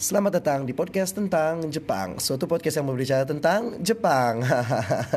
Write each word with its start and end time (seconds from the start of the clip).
Selamat 0.00 0.40
datang 0.40 0.64
di 0.64 0.72
podcast 0.72 1.12
tentang 1.12 1.68
Jepang. 1.68 2.16
Suatu 2.16 2.48
podcast 2.48 2.80
yang 2.80 2.88
berbicara 2.88 3.28
tentang 3.28 3.84
Jepang. 3.84 4.40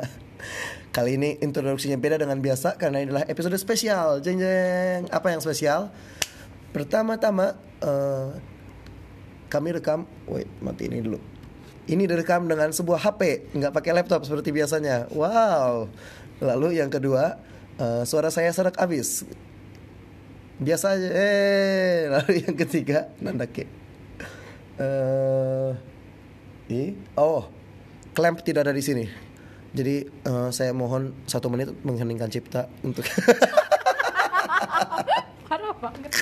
Kali 0.96 1.16
ini 1.16 1.40
introduksinya 1.40 1.96
beda 1.96 2.20
dengan 2.20 2.44
biasa 2.44 2.76
Karena 2.76 3.00
ini 3.00 3.08
adalah 3.08 3.24
episode 3.32 3.56
spesial. 3.56 4.20
Jeng 4.20 4.44
jeng. 4.44 5.08
Apa 5.08 5.32
yang 5.32 5.40
spesial? 5.40 5.88
Pertama-tama 6.76 7.56
eh, 7.80 8.36
Kami 9.48 9.72
rekam 9.72 10.04
Wait 10.28 10.52
mati 10.60 10.92
ini 10.92 11.00
dulu. 11.00 11.16
Ini 11.88 12.04
direkam 12.04 12.44
dengan 12.52 12.76
sebuah 12.76 13.08
HP 13.08 13.56
nggak 13.56 13.72
pakai 13.72 13.96
laptop 13.96 14.28
seperti 14.28 14.52
biasanya. 14.52 15.08
Wow. 15.16 15.88
Lalu 16.44 16.84
yang 16.84 16.92
kedua 16.92 17.40
eh, 17.80 18.04
Suara 18.04 18.28
saya 18.36 18.52
serak 18.52 18.76
abis. 18.76 19.24
Biasa 20.60 21.00
aja. 21.00 21.08
Eh 21.08 22.00
lalu 22.20 22.44
yang 22.44 22.56
ketiga 22.60 23.16
nandake 23.24 23.83
eh 24.82 25.72
ini 26.74 26.98
oh 27.20 27.46
clamp 28.14 28.42
tidak 28.42 28.70
ada 28.70 28.74
di 28.74 28.84
sini. 28.86 29.06
Jadi 29.74 30.06
eh, 30.06 30.50
saya 30.54 30.72
mohon 30.74 31.14
satu 31.26 31.50
menit 31.50 31.74
mengheningkan 31.82 32.30
cipta 32.30 32.70
untuk 32.86 33.06
Parah 35.50 35.74
banget. 35.82 36.14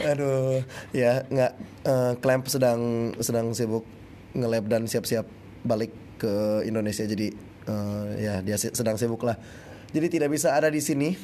aduh 0.00 0.64
ya 0.96 1.28
nggak 1.28 1.52
eh, 1.86 2.12
clamp 2.24 2.48
sedang 2.48 3.12
sedang 3.20 3.52
sibuk 3.52 3.84
ngelab 4.32 4.64
dan 4.66 4.88
siap-siap 4.90 5.26
balik 5.62 5.94
ke 6.18 6.66
Indonesia. 6.66 7.06
Jadi 7.06 7.30
eh, 7.70 8.06
ya 8.18 8.34
dia 8.42 8.58
sedang 8.58 8.98
sibuk 8.98 9.22
lah. 9.22 9.38
Jadi 9.90 10.06
tidak 10.06 10.34
bisa 10.34 10.54
ada 10.54 10.70
di 10.70 10.82
sini. 10.82 11.14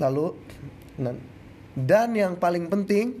Lalu 0.00 0.32
dan 1.76 2.16
yang 2.16 2.40
paling 2.40 2.72
penting 2.72 3.20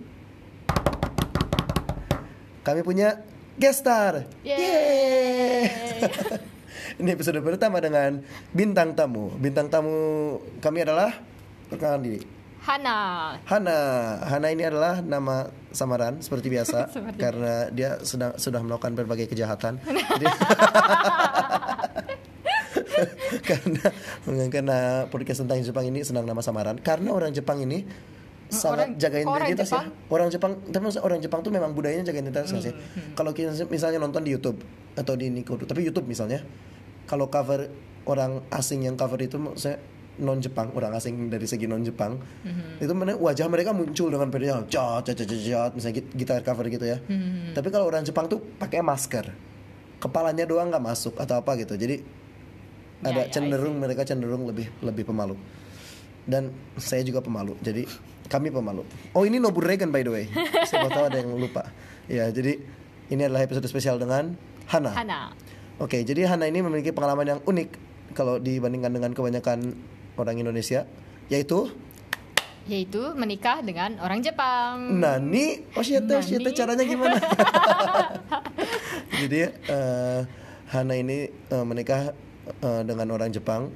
kami 2.60 2.80
punya 2.82 3.24
guest 3.56 3.84
star. 3.84 4.28
Yeay. 4.44 5.68
ini 7.00 7.08
episode 7.12 7.40
pertama 7.40 7.80
dengan 7.80 8.20
bintang 8.52 8.92
tamu. 8.92 9.32
Bintang 9.36 9.68
tamu 9.68 9.96
kami 10.60 10.84
adalah 10.84 11.16
perkenalkan 11.68 12.04
diri. 12.04 12.20
Hana. 12.60 13.32
Hana, 13.48 13.78
Hana 14.20 14.48
ini 14.52 14.68
adalah 14.68 15.00
nama 15.00 15.48
samaran 15.72 16.20
seperti 16.20 16.52
biasa 16.52 16.88
Seperti- 16.92 17.16
karena 17.16 17.72
dia 17.72 17.96
sedang 18.04 18.36
sudah 18.36 18.60
melakukan 18.60 18.92
berbagai 18.92 19.32
kejahatan. 19.32 19.80
Jadi- 20.12 20.36
karena 23.40 23.84
karena 24.52 24.78
podcast 25.08 25.40
tentang 25.40 25.64
Jepang 25.64 25.88
ini 25.88 26.04
senang 26.04 26.28
nama 26.28 26.44
samaran. 26.44 26.76
Karena 26.84 27.16
orang 27.16 27.32
Jepang 27.32 27.64
ini 27.64 27.88
sangat 28.52 28.76
orang- 28.76 28.92
jaga 28.96 29.16
orang 29.20 29.48
identitas 29.48 29.68
Jepang? 29.68 29.86
ya. 29.86 30.10
Orang 30.10 30.28
Jepang, 30.28 30.52
tapi 30.64 30.82
maksudnya 30.82 31.04
orang 31.04 31.18
Jepang 31.18 31.40
tuh 31.40 31.50
memang 31.50 31.70
budayanya 31.70 32.04
jaga 32.04 32.18
identitas 32.20 32.50
nggak 32.50 32.62
sih. 32.62 32.74
Hmm, 32.74 33.10
Kalau 33.14 33.30
kita 33.30 33.50
misalnya 33.64 33.98
nonton 33.98 34.20
di 34.20 34.30
YouTube 34.30 34.58
atau 34.92 35.14
di 35.14 35.26
Nikkei, 35.28 35.62
tapi 35.62 35.80
YouTube 35.82 36.04
misalnya, 36.04 36.42
kalau 37.04 37.26
cover 37.26 37.70
orang 38.04 38.42
asing 38.50 38.82
yang 38.82 38.94
cover 38.94 39.18
itu 39.18 39.36
maksudnya 39.36 39.78
non 40.18 40.36
Jepang, 40.36 40.68
orang 40.70 40.92
asing 40.92 41.26
dari 41.26 41.44
segi 41.44 41.64
non 41.64 41.80
Jepang, 41.80 42.20
Hmm. 42.42 42.76
itu 42.76 42.92
mana 42.92 43.14
wajah 43.14 43.46
mereka 43.46 43.70
muncul 43.70 44.08
dengan 44.08 44.28
pedenya, 44.28 44.66
cat 44.66 45.02
cat 45.02 45.16
cat, 45.16 45.24
cat, 45.24 45.70
misalnya 45.72 45.96
git- 45.96 46.12
gitar 46.14 46.42
cover 46.42 46.66
gitu 46.66 46.84
ya. 46.84 47.00
Hmm. 47.00 47.50
Tapi 47.50 47.68
kalau 47.68 47.86
orang 47.86 48.02
Jepang 48.02 48.26
tuh 48.26 48.42
pakai 48.54 48.80
masker, 48.80 49.32
kepalanya 49.96 50.44
doang 50.44 50.68
nggak 50.68 50.82
masuk 50.82 51.14
atau 51.16 51.36
apa 51.36 51.56
gitu. 51.56 51.72
Jadi 51.74 52.20
Ya, 53.00 53.08
ada 53.08 53.20
ya, 53.22 53.26
I 53.26 53.32
cenderung 53.32 53.76
mereka 53.76 54.04
cenderung 54.04 54.44
lebih 54.44 54.68
lebih 54.80 55.04
pemalu. 55.04 55.32
Dan 56.22 56.52
saya 56.76 57.00
juga 57.00 57.18
pemalu. 57.18 57.56
Jadi 57.58 57.88
kami 58.30 58.54
pemalu. 58.54 58.86
Oh 59.10 59.26
ini 59.26 59.42
Nobu 59.42 59.58
Reagan 59.58 59.90
by 59.90 60.06
the 60.06 60.12
way. 60.14 60.24
Siapa 60.70 60.86
tahu 60.86 61.10
ada 61.10 61.18
yang 61.18 61.34
lupa. 61.34 61.66
Ya 62.06 62.30
jadi 62.30 62.62
ini 63.10 63.26
adalah 63.26 63.42
episode 63.42 63.66
spesial 63.66 63.98
dengan 63.98 64.38
Hana. 64.70 64.94
Hana. 64.94 65.20
Oke 65.82 66.06
jadi 66.06 66.30
Hana 66.30 66.46
ini 66.46 66.62
memiliki 66.62 66.94
pengalaman 66.94 67.26
yang 67.26 67.40
unik 67.42 67.68
kalau 68.14 68.38
dibandingkan 68.38 68.94
dengan 68.94 69.10
kebanyakan 69.10 69.74
orang 70.14 70.36
Indonesia, 70.38 70.86
yaitu 71.26 71.70
Yaitu 72.68 73.16
menikah 73.16 73.64
dengan 73.64 73.96
orang 74.04 74.20
Jepang. 74.20 75.00
Nani. 75.00 75.64
Oh 75.74 75.82
Nani. 75.82 76.22
shita 76.22 76.50
caranya 76.52 76.84
gimana? 76.84 77.16
jadi 79.24 79.50
eh, 79.50 80.20
Hana 80.68 80.94
ini 80.94 81.26
eh, 81.32 81.64
menikah 81.64 82.12
eh, 82.62 82.82
dengan 82.84 83.10
orang 83.16 83.32
Jepang 83.32 83.72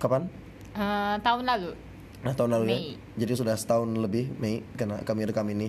kapan? 0.00 0.26
Eh, 0.72 1.14
tahun 1.20 1.44
lalu. 1.44 1.91
Nah 2.22 2.32
tahun 2.32 2.50
lalu 2.52 2.64
ya. 2.66 2.78
Jadi 3.18 3.32
sudah 3.34 3.54
setahun 3.54 3.90
lebih 3.92 4.30
Mei 4.36 4.62
karena 4.72 5.00
kami 5.00 5.24
rekam 5.24 5.46
ini. 5.48 5.68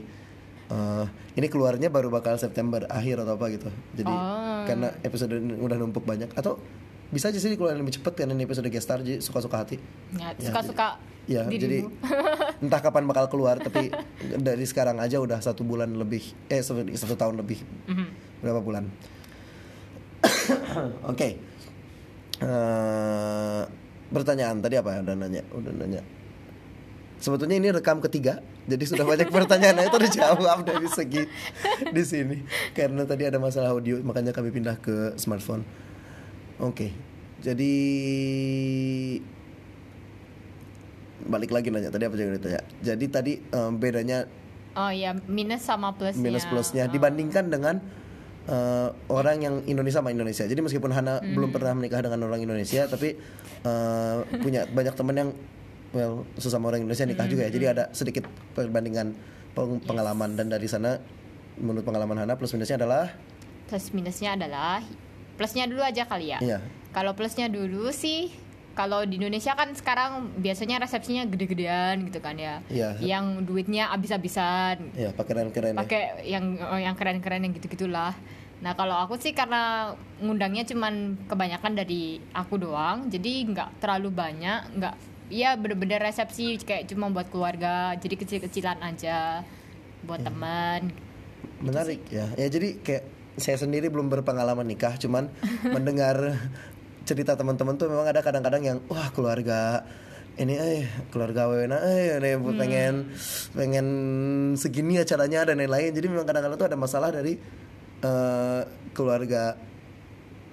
Eh, 0.66 1.06
ini 1.36 1.47
keluarnya 1.47 1.88
baru 1.88 2.08
bakal 2.08 2.38
September 2.38 2.86
akhir 2.88 3.19
atau 3.19 3.36
apa 3.36 3.46
gitu. 3.50 3.69
Jadi 3.94 4.09
Oh. 4.09 4.63
karena 4.63 4.94
episode 5.00 5.34
ini 5.34 5.53
udah 5.56 5.75
numpuk 5.75 6.02
banyak 6.02 6.31
atau 6.31 6.56
bisa 7.09 7.30
aja 7.30 7.38
sih 7.38 7.53
keluar 7.53 7.74
lebih 7.74 7.94
cepet 7.94 8.13
karena 8.16 8.34
ini 8.34 8.44
episode 8.44 8.66
guest 8.68 8.86
star 8.86 8.97
jadi 9.00 9.19
suka-suka 9.19 9.58
hati. 9.59 9.78
Ya, 10.12 10.34
Ya, 10.34 10.50
suka-suka 10.50 10.97
Ya 11.24 11.44
jadi 11.46 11.84
dirimu. 11.84 11.94
entah 12.63 12.80
kapan 12.80 13.06
bakal 13.06 13.28
keluar 13.28 13.56
tapi 13.56 13.92
dari 14.36 14.66
sekarang 14.66 14.97
aja 14.97 15.18
udah 15.18 15.40
satu 15.40 15.63
bulan 15.63 15.94
lebih 15.94 16.19
eh 16.47 16.59
satu, 16.59 16.84
satu 16.90 17.16
tahun 17.16 17.38
lebih 17.38 17.59
Mhm. 17.86 18.08
berapa 18.42 18.59
bulan? 18.59 18.84
Oke. 21.12 21.38
Eh, 22.40 23.62
pertanyaan 24.09 24.59
tadi 24.59 24.75
apa 24.75 25.00
udah 25.00 25.16
nanya 25.16 25.42
udah 25.50 25.72
nanya 25.74 26.02
sebetulnya 27.23 27.56
ini 27.56 27.72
rekam 27.72 28.03
ketiga 28.03 28.44
jadi 28.67 28.84
sudah 28.84 29.07
banyak 29.07 29.31
pertanyaan 29.31 29.79
nah, 29.79 29.85
itu 29.88 29.95
dijawab 29.97 30.59
dari 30.61 30.88
segi 30.91 31.23
di 31.89 32.03
sini 32.03 32.44
karena 32.75 33.07
tadi 33.07 33.23
ada 33.23 33.39
masalah 33.39 33.72
audio 33.72 33.95
makanya 34.03 34.35
kami 34.35 34.51
pindah 34.51 34.75
ke 34.75 35.16
smartphone 35.16 35.63
oke 36.59 36.91
jadi 37.39 37.73
balik 41.23 41.50
lagi 41.50 41.72
nanya 41.72 41.88
tadi 41.88 42.03
apa 42.03 42.16
yang 42.16 42.35
ditanya 42.35 42.62
jadi 42.83 43.06
tadi 43.07 43.33
em, 43.41 43.72
bedanya 43.73 44.28
Oh 44.73 44.89
ya, 44.89 45.13
minus 45.29 45.62
sama 45.62 45.94
plusnya. 45.94 46.17
minus 46.17 46.50
plusnya 46.50 46.89
Oh. 46.89 46.91
dibandingkan 46.91 47.45
dengan 47.45 47.78
eh, 48.44 48.89
orang 49.07 49.38
yang 49.39 49.56
Indonesia 49.63 50.01
sama 50.01 50.09
Indonesia. 50.09 50.44
Jadi 50.44 50.59
meskipun 50.59 50.89
Hana 50.89 51.22
Hmm. 51.22 51.31
belum 51.31 51.53
pernah 51.53 51.72
menikah 51.72 52.01
dengan 52.01 52.25
orang 52.25 52.41
Indonesia, 52.41 52.89
tapi 52.89 53.13
eh, 53.63 54.16
punya 54.35 54.66
banyak 54.66 54.91
teman 54.91 55.16
yang 55.16 55.29
well 55.94 56.26
sesama 56.36 56.68
orang 56.68 56.84
Indonesia 56.84 57.06
nikah 57.06 57.26
juga 57.26 57.46
ya. 57.46 57.52
Jadi 57.52 57.66
Hmm. 57.66 57.74
ada 57.74 57.84
sedikit 57.92 58.26
perbandingan 58.52 59.14
peng- 59.54 59.80
pengalaman 59.80 60.34
dan 60.34 60.50
dari 60.50 60.66
sana 60.66 60.98
menurut 61.56 61.81
pengalaman 61.81 62.18
Hana 62.18 62.34
plus 62.34 62.52
minusnya 62.52 62.76
adalah 62.76 63.14
Plus 63.64 63.90
minusnya 63.90 64.34
adalah 64.34 64.81
plusnya 65.34 65.66
dulu 65.66 65.81
aja 65.81 66.04
kali 66.04 66.30
ya. 66.30 66.40
iya 66.40 66.59
Kalau 66.92 67.14
plusnya 67.14 67.48
dulu 67.48 67.90
sih 67.90 68.30
kalau 68.74 69.02
di 69.02 69.18
Indonesia 69.18 69.54
kan 69.54 69.70
sekarang 69.72 70.34
biasanya 70.36 70.81
resepsinya 70.81 71.26
gede-gedean 71.26 72.02
gitu 72.04 72.18
kan 72.20 72.34
ya. 72.36 72.62
Iya. 72.68 72.98
Yang 73.00 73.46
duitnya 73.46 73.90
habis-habisan. 73.90 74.94
iya 74.94 75.10
pakaian-keren 75.10 75.74
ya. 75.74 75.80
Pakai 75.80 76.02
yang 76.28 76.58
oh, 76.60 76.75
yang 76.75 76.94
keren-keren 76.94 77.46
yang 77.46 77.54
gitu-gitulah. 77.54 78.14
Nah, 78.62 78.74
kalau 78.74 78.96
aku 78.96 79.18
sih 79.18 79.31
karena 79.31 79.94
ngundangnya 80.18 80.64
cuman 80.64 81.20
kebanyakan 81.25 81.74
dari 81.75 82.18
aku 82.31 82.56
doang, 82.56 83.10
jadi 83.10 83.44
nggak 83.46 83.70
terlalu 83.78 84.10
banyak, 84.10 84.60
nggak 84.74 84.96
Iya 85.31 85.56
bener-bener 85.56 86.03
resepsi 86.03 86.59
kayak 86.59 86.91
cuma 86.91 87.07
buat 87.07 87.31
keluarga, 87.31 87.95
jadi 87.95 88.16
kecil-kecilan 88.19 88.79
aja 88.84 89.44
buat 90.03 90.19
Iya. 90.19 90.28
teman. 90.28 90.81
Menarik 91.63 92.01
ya. 92.11 92.28
Ya 92.35 92.47
jadi 92.51 92.75
kayak 92.84 93.03
saya 93.39 93.57
sendiri 93.57 93.88
belum 93.88 94.12
berpengalaman 94.12 94.67
nikah, 94.67 95.00
cuman 95.00 95.31
mendengar 95.75 96.38
cerita 97.03 97.35
teman-teman 97.35 97.75
tuh 97.75 97.88
memang 97.91 98.07
ada 98.07 98.23
kadang-kadang 98.23 98.63
yang 98.63 98.78
wah 98.88 99.12
keluarga 99.12 99.83
ini 100.33 100.56
eh 100.57 100.88
keluarga 101.13 101.45
Wena 101.45 101.78
eh 101.83 102.17
ada 102.17 102.25
yang 102.25 102.41
pengen 102.57 103.13
pengen 103.53 103.88
segini 104.57 104.97
acaranya 104.97 105.51
dan 105.51 105.59
lain-lain. 105.62 105.94
Jadi 105.94 106.07
memang 106.09 106.25
kadang-kadang 106.25 106.57
tuh 106.57 106.67
ada 106.67 106.78
masalah 106.79 107.09
dari 107.12 107.38
eh, 108.03 108.62
keluarga 108.92 109.56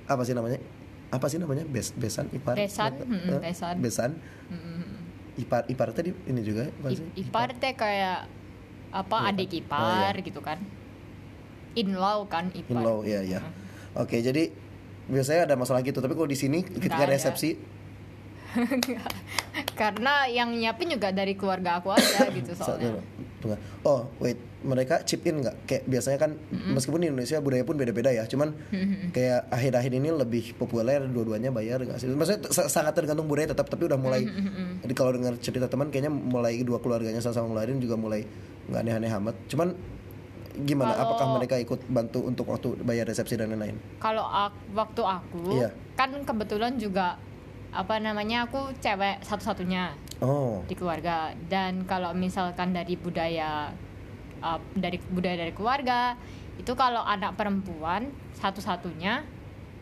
apa 0.06 0.23
sih 0.27 0.35
namanya? 0.35 0.59
Apa 1.11 1.27
sih 1.27 1.37
namanya? 1.37 1.67
Bes 1.67 1.91
besan 1.93 2.31
ipar. 2.31 2.55
Besan, 2.55 2.93
Eh, 3.03 3.41
besan. 3.41 3.75
Besan. 3.79 4.11
Ipar 5.37 5.65
ipar 5.67 5.91
tadi 5.91 6.12
ini 6.25 6.41
juga 6.41 6.69
apa 6.71 6.91
sih? 6.91 7.07
Ipar 7.17 7.55
teh 7.57 7.73
kayak 7.73 8.29
apa 8.91 9.17
Iya. 9.17 9.29
adik 9.31 9.49
Oh, 9.49 9.59
ipar 9.59 10.12
iya. 10.12 10.23
gitu 10.23 10.41
kan. 10.41 10.59
In-law 11.73 12.27
kan 12.27 12.51
ipar. 12.53 12.71
In 12.73 12.79
law, 12.81 12.99
ya 13.03 13.23
ya. 13.23 13.41
Oke, 13.95 14.19
jadi 14.19 14.51
biasanya 15.07 15.47
ada 15.47 15.55
masalah 15.55 15.83
gitu. 15.83 15.99
Tapi 15.99 16.15
kalau 16.15 16.27
di 16.27 16.35
sini 16.35 16.62
ketika 16.62 16.95
Nggak 16.97 17.11
resepsi, 17.11 17.59
Karena 19.81 20.26
yang 20.26 20.50
nyiapin 20.50 20.88
juga 20.88 21.11
dari 21.11 21.35
keluarga 21.35 21.79
aku 21.79 21.91
aja 21.91 22.29
gitu 22.37 22.52
soalnya. 22.52 23.00
Oh, 23.81 24.05
wait, 24.19 24.37
mereka 24.61 25.00
chip 25.00 25.25
in 25.25 25.41
nggak? 25.41 25.64
Kayak 25.64 25.82
biasanya 25.87 26.19
kan 26.19 26.31
meskipun 26.50 27.00
di 27.00 27.08
Indonesia 27.08 27.41
budaya 27.41 27.62
pun 27.62 27.75
beda-beda 27.75 28.11
ya. 28.11 28.25
Cuman 28.25 28.52
kayak 29.11 29.49
akhir-akhir 29.49 29.93
ini 29.94 30.12
lebih 30.12 30.52
populer 30.55 31.00
dua-duanya 31.02 31.49
bayar 31.49 31.81
nggak 31.81 31.97
sih? 31.97 32.06
Maksudnya 32.06 32.47
sa- 32.49 32.69
sangat 32.69 32.93
tergantung 32.93 33.25
budaya 33.25 33.49
tetap, 33.49 33.67
tapi 33.67 33.87
udah 33.87 33.97
mulai. 33.97 34.29
Jadi 34.79 34.93
kalau 34.93 35.11
dengar 35.11 35.35
cerita 35.38 35.67
teman, 35.67 35.88
kayaknya 35.88 36.12
mulai 36.12 36.61
dua 36.61 36.79
keluarganya 36.79 37.19
sama-sama 37.19 37.49
ngeluarin 37.50 37.79
juga 37.79 37.97
mulai 37.97 38.29
nggak 38.69 38.81
aneh-aneh 38.82 39.11
amat. 39.17 39.35
Cuman 39.47 39.69
gimana? 40.61 40.93
Kalau- 40.93 41.02
Apakah 41.08 41.26
mereka 41.32 41.55
ikut 41.56 41.81
bantu 41.87 42.20
untuk 42.20 42.44
waktu 42.44 42.76
bayar 42.79 43.08
resepsi 43.08 43.35
dan 43.35 43.49
lain-lain? 43.49 43.81
Kalau 43.97 44.23
ak- 44.23 44.69
waktu 44.70 45.00
aku 45.00 45.56
Iya. 45.56 45.73
kan 45.94 46.12
kebetulan 46.20 46.76
juga 46.76 47.17
apa 47.71 47.97
namanya 47.97 48.45
aku 48.45 48.75
cewek 48.77 49.23
satu-satunya 49.23 49.95
Oh, 50.21 50.61
di 50.67 50.75
keluarga 50.75 51.33
dan 51.49 51.89
kalau 51.89 52.13
misalkan 52.13 52.71
dari 52.71 52.93
budaya 52.93 53.73
uh, 54.39 54.61
dari 54.75 55.01
budaya 55.09 55.39
dari 55.39 55.51
keluarga 55.51 56.13
itu 56.55 56.73
kalau 56.75 57.01
anak 57.01 57.33
perempuan 57.35 58.13
satu-satunya 58.37 59.25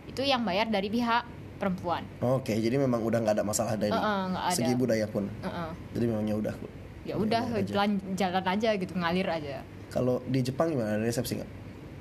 itu 0.07 0.23
yang 0.23 0.47
bayar 0.47 0.67
dari 0.67 0.87
pihak 0.87 1.27
perempuan. 1.59 2.07
oke. 2.21 2.49
Jadi 2.49 2.79
memang 2.79 3.03
udah 3.03 3.19
nggak 3.19 3.35
ada 3.35 3.43
masalah 3.43 3.75
dari 3.75 3.91
Heeh, 3.91 4.21
nggak 4.31 4.45
ada. 4.47 4.55
segi 4.55 4.73
budaya 4.73 5.07
pun. 5.11 5.27
Heeh. 5.43 5.71
Jadi 5.91 6.05
memangnya 6.07 6.35
udah. 6.39 6.55
Ya 7.03 7.15
udah 7.19 7.43
Jalan 7.67 7.99
aja. 7.99 8.15
jalan 8.15 8.45
aja 8.47 8.69
gitu 8.79 8.93
ngalir 8.95 9.27
aja. 9.27 9.59
Kalau 9.91 10.23
di 10.23 10.39
Jepang 10.39 10.71
gimana? 10.71 10.95
Ada 10.95 11.03
resepsi 11.03 11.35
nggak? 11.35 11.51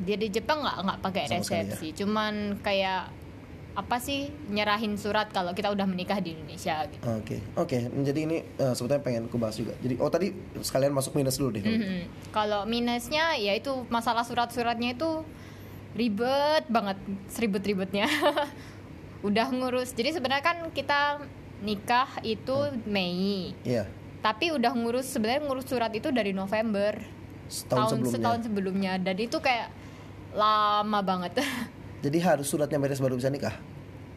Dia 0.06 0.14
di 0.14 0.30
Jepang 0.30 0.62
nggak 0.62 0.78
nggak 0.78 1.00
pakai 1.02 1.24
Sama 1.26 1.42
sekali 1.42 1.58
ya? 1.58 1.64
resepsi, 1.66 1.88
cuman 1.98 2.34
kayak 2.62 3.02
apa 3.78 4.02
sih 4.02 4.26
nyerahin 4.50 4.98
surat 4.98 5.30
kalau 5.30 5.54
kita 5.54 5.70
udah 5.70 5.86
menikah 5.86 6.18
di 6.18 6.34
Indonesia 6.34 6.82
gitu. 6.90 6.98
Oke, 7.14 7.38
oke. 7.54 7.78
Jadi 8.02 8.20
ini 8.20 8.38
eh, 8.42 8.74
sebetulnya 8.74 9.06
pengen 9.06 9.30
aku 9.30 9.38
bahas 9.38 9.54
juga. 9.54 9.78
Jadi 9.78 10.02
oh 10.02 10.10
tadi 10.10 10.34
sekalian 10.58 10.90
masuk 10.92 11.14
minus 11.14 11.38
dulu 11.38 11.54
deh. 11.54 11.62
kalau 11.62 11.78
gitu. 11.78 11.86
Mhm. 11.86 12.02
Kalau 12.34 12.62
minusnya 12.66 13.38
ya 13.38 13.54
itu 13.54 13.70
masalah 13.88 14.26
surat-suratnya 14.26 14.98
itu 14.98 15.22
ribet 15.94 16.66
banget, 16.68 16.98
seribet-ribetnya. 17.30 18.10
Udah 19.22 19.46
ngurus. 19.48 19.94
Jadi 19.94 20.10
sebenarnya 20.12 20.42
kan 20.44 20.58
kita 20.74 21.22
nikah 21.58 22.18
itu 22.22 22.54
Mei, 22.84 23.54
Iya. 23.62 23.86
tapi 24.22 24.54
udah 24.54 24.74
ngurus 24.74 25.10
sebenarnya 25.10 25.42
ngurus 25.42 25.66
surat 25.66 25.90
itu 25.90 26.10
dari 26.10 26.30
November 26.30 26.94
Setahun 27.50 27.98
sebelumnya. 27.98 28.14
setahun 28.14 28.40
sebelumnya. 28.42 28.92
Dan 28.98 29.18
itu 29.18 29.38
kayak 29.38 29.70
lama 30.34 31.02
banget. 31.02 31.34
Jadi 32.00 32.18
harus 32.20 32.46
suratnya 32.46 32.78
beres 32.78 32.98
baru 32.98 33.14
bisa 33.14 33.28
nikah. 33.28 33.54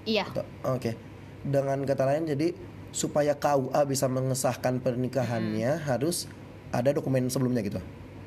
iya. 0.02 0.24
Oke. 0.64 0.96
Dengan 1.40 1.80
kata 1.82 2.04
lain 2.04 2.24
jadi 2.26 2.52
supaya 2.90 3.32
KUA 3.32 3.80
bisa 3.84 4.06
mengesahkan 4.06 4.76
pernikahannya 4.78 5.70
Hmm. 5.74 5.86
harus 5.86 6.28
ada 6.68 6.90
dokumen 6.90 7.26
sebelumnya 7.26 7.62
gitu. 7.62 7.80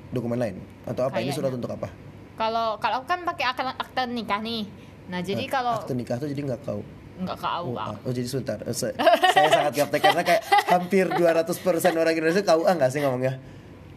Dokumen 0.09 0.37
lain 0.37 0.55
atau 0.83 1.05
apa? 1.05 1.17
Ini 1.17 1.29
surat 1.29 1.49
untuk 1.49 1.69
apa? 1.69 1.89
Kalau 2.33 2.77
kalau 2.77 3.01
kan 3.03 3.21
pakai 3.23 3.45
akte, 3.45 3.61
akte 3.63 4.01
nikah 4.07 4.39
nih. 4.39 4.65
Nah, 5.05 5.19
jadi 5.19 5.43
Eh, 5.43 5.51
kalau 5.51 5.77
akte 5.77 5.93
nikah 5.93 6.15
tuh 6.15 6.25
jadi 6.25 6.41
nggak 6.43 6.61
kau. 6.63 6.81
nggak 7.13 7.37
ke 7.37 7.45
Oh, 7.45 7.77
ah. 7.77 7.93
oh, 7.99 8.09
jadi 8.09 8.25
sebentar. 8.25 8.57
Se- 8.71 8.97
saya 9.29 9.47
sangat 9.47 9.73
gaptek 9.75 10.01
karena 10.01 10.23
kayak 10.23 10.41
hampir 10.65 11.05
200% 11.07 11.53
orang 11.93 12.09
Indonesia 12.11 12.41
KUA 12.41 12.71
nggak 12.73 12.89
sih 12.89 12.99
ngomongnya? 12.99 13.37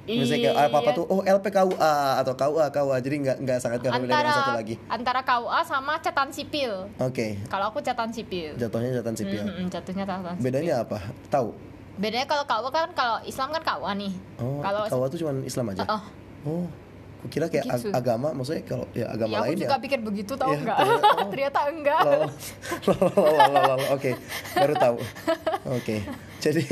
Misalnya 0.09 0.39
kayak 0.47 0.57
apa 0.63 0.77
apa 0.77 0.87
Iya. 0.87 0.97
tuh 0.97 1.05
oh 1.05 1.21
LPKUA 1.21 1.95
atau 2.17 2.33
KUA 2.33 2.67
KUA 2.71 2.97
jadi 3.01 3.17
nggak 3.19 3.37
nggak 3.43 3.59
sangat 3.59 3.79
kena 3.81 3.99
beda 3.99 4.07
dengan 4.15 4.33
satu 4.33 4.53
lagi. 4.55 4.75
antara 4.87 5.21
KUA 5.21 5.61
sama 5.63 5.93
catatan 5.99 6.31
sipil. 6.31 6.73
Oke. 6.97 7.27
Kalau 7.45 7.65
aku 7.69 7.79
catatan 7.81 8.11
sipil. 8.11 8.55
Jatuhnya 8.55 8.91
catatan 8.95 9.15
sipil. 9.15 9.43
Mm-mm, 9.43 9.67
jatuhnya 9.67 10.05
catatan 10.05 10.33
sipil. 10.33 10.45
Bedanya 10.45 10.75
apa? 10.81 10.99
Tahu? 11.27 11.49
Bedanya 11.97 12.25
kalau 12.25 12.45
KUA 12.45 12.71
kan 12.71 12.89
kalau 12.93 13.17
Islam 13.23 13.49
kan 13.51 13.63
KUA 13.65 13.93
nih. 13.99 14.13
Oh, 14.37 14.61
kalau 14.61 14.81
KUA 14.87 15.07
tuh 15.09 15.19
cuma 15.19 15.33
Islam 15.43 15.67
aja. 15.71 15.83
Oh, 15.87 16.03
Oh, 16.47 16.63
aku 17.27 17.33
kira 17.33 17.47
kayak 17.49 17.67
ag- 17.67 17.83
Gitu. 17.83 17.91
agama, 17.91 18.31
maksudnya 18.31 18.63
kalau 18.63 18.87
ya 18.93 19.07
agama 19.09 19.29
ya 19.29 19.37
aku 19.37 19.45
lain 19.45 19.59
juga 19.59 19.67
ya. 19.69 19.83
pikir 19.83 19.99
begitu 20.01 20.33
tau 20.33 20.49
Iya, 20.49 20.59
enggak? 20.61 20.77
ternyata- 20.79 21.11
oh. 21.19 21.29
Ternyata 21.29 21.61
enggak. 21.69 22.01
Oke, 23.91 24.11
baru 24.55 24.75
tahu. 24.77 24.97
Oke, 25.73 25.97
jadi 26.39 26.63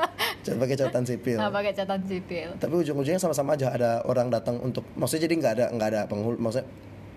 pakai 0.58 0.74
catatan 0.74 1.04
sipil. 1.04 1.36
Nah, 1.36 1.48
pakai 1.48 1.70
catatan 1.72 2.02
sipil. 2.02 2.48
Tapi 2.56 2.74
ujung-ujungnya 2.76 3.16
sama-sama 3.18 3.54
aja 3.54 3.70
ada 3.70 4.02
orang 4.02 4.26
datang 4.28 4.58
untuk, 4.58 4.82
maksudnya 4.92 5.24
jadi 5.24 5.34
nggak 5.36 5.52
ada 5.52 5.66
nggak 5.70 5.88
ada 5.88 6.00
penghulu, 6.04 6.36
maksudnya 6.36 6.66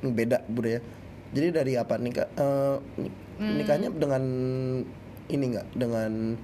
beda 0.04 0.46
budaya. 0.46 0.80
Jadi 1.32 1.48
dari 1.50 1.74
apa 1.74 1.98
nikah? 1.98 2.30
eh, 2.30 2.76
ni- 3.00 3.14
Hmm. 3.34 3.58
nikahnya 3.58 3.90
dengan 3.90 4.22
ini 5.26 5.46
nggak 5.50 5.68
dengan 5.74 6.38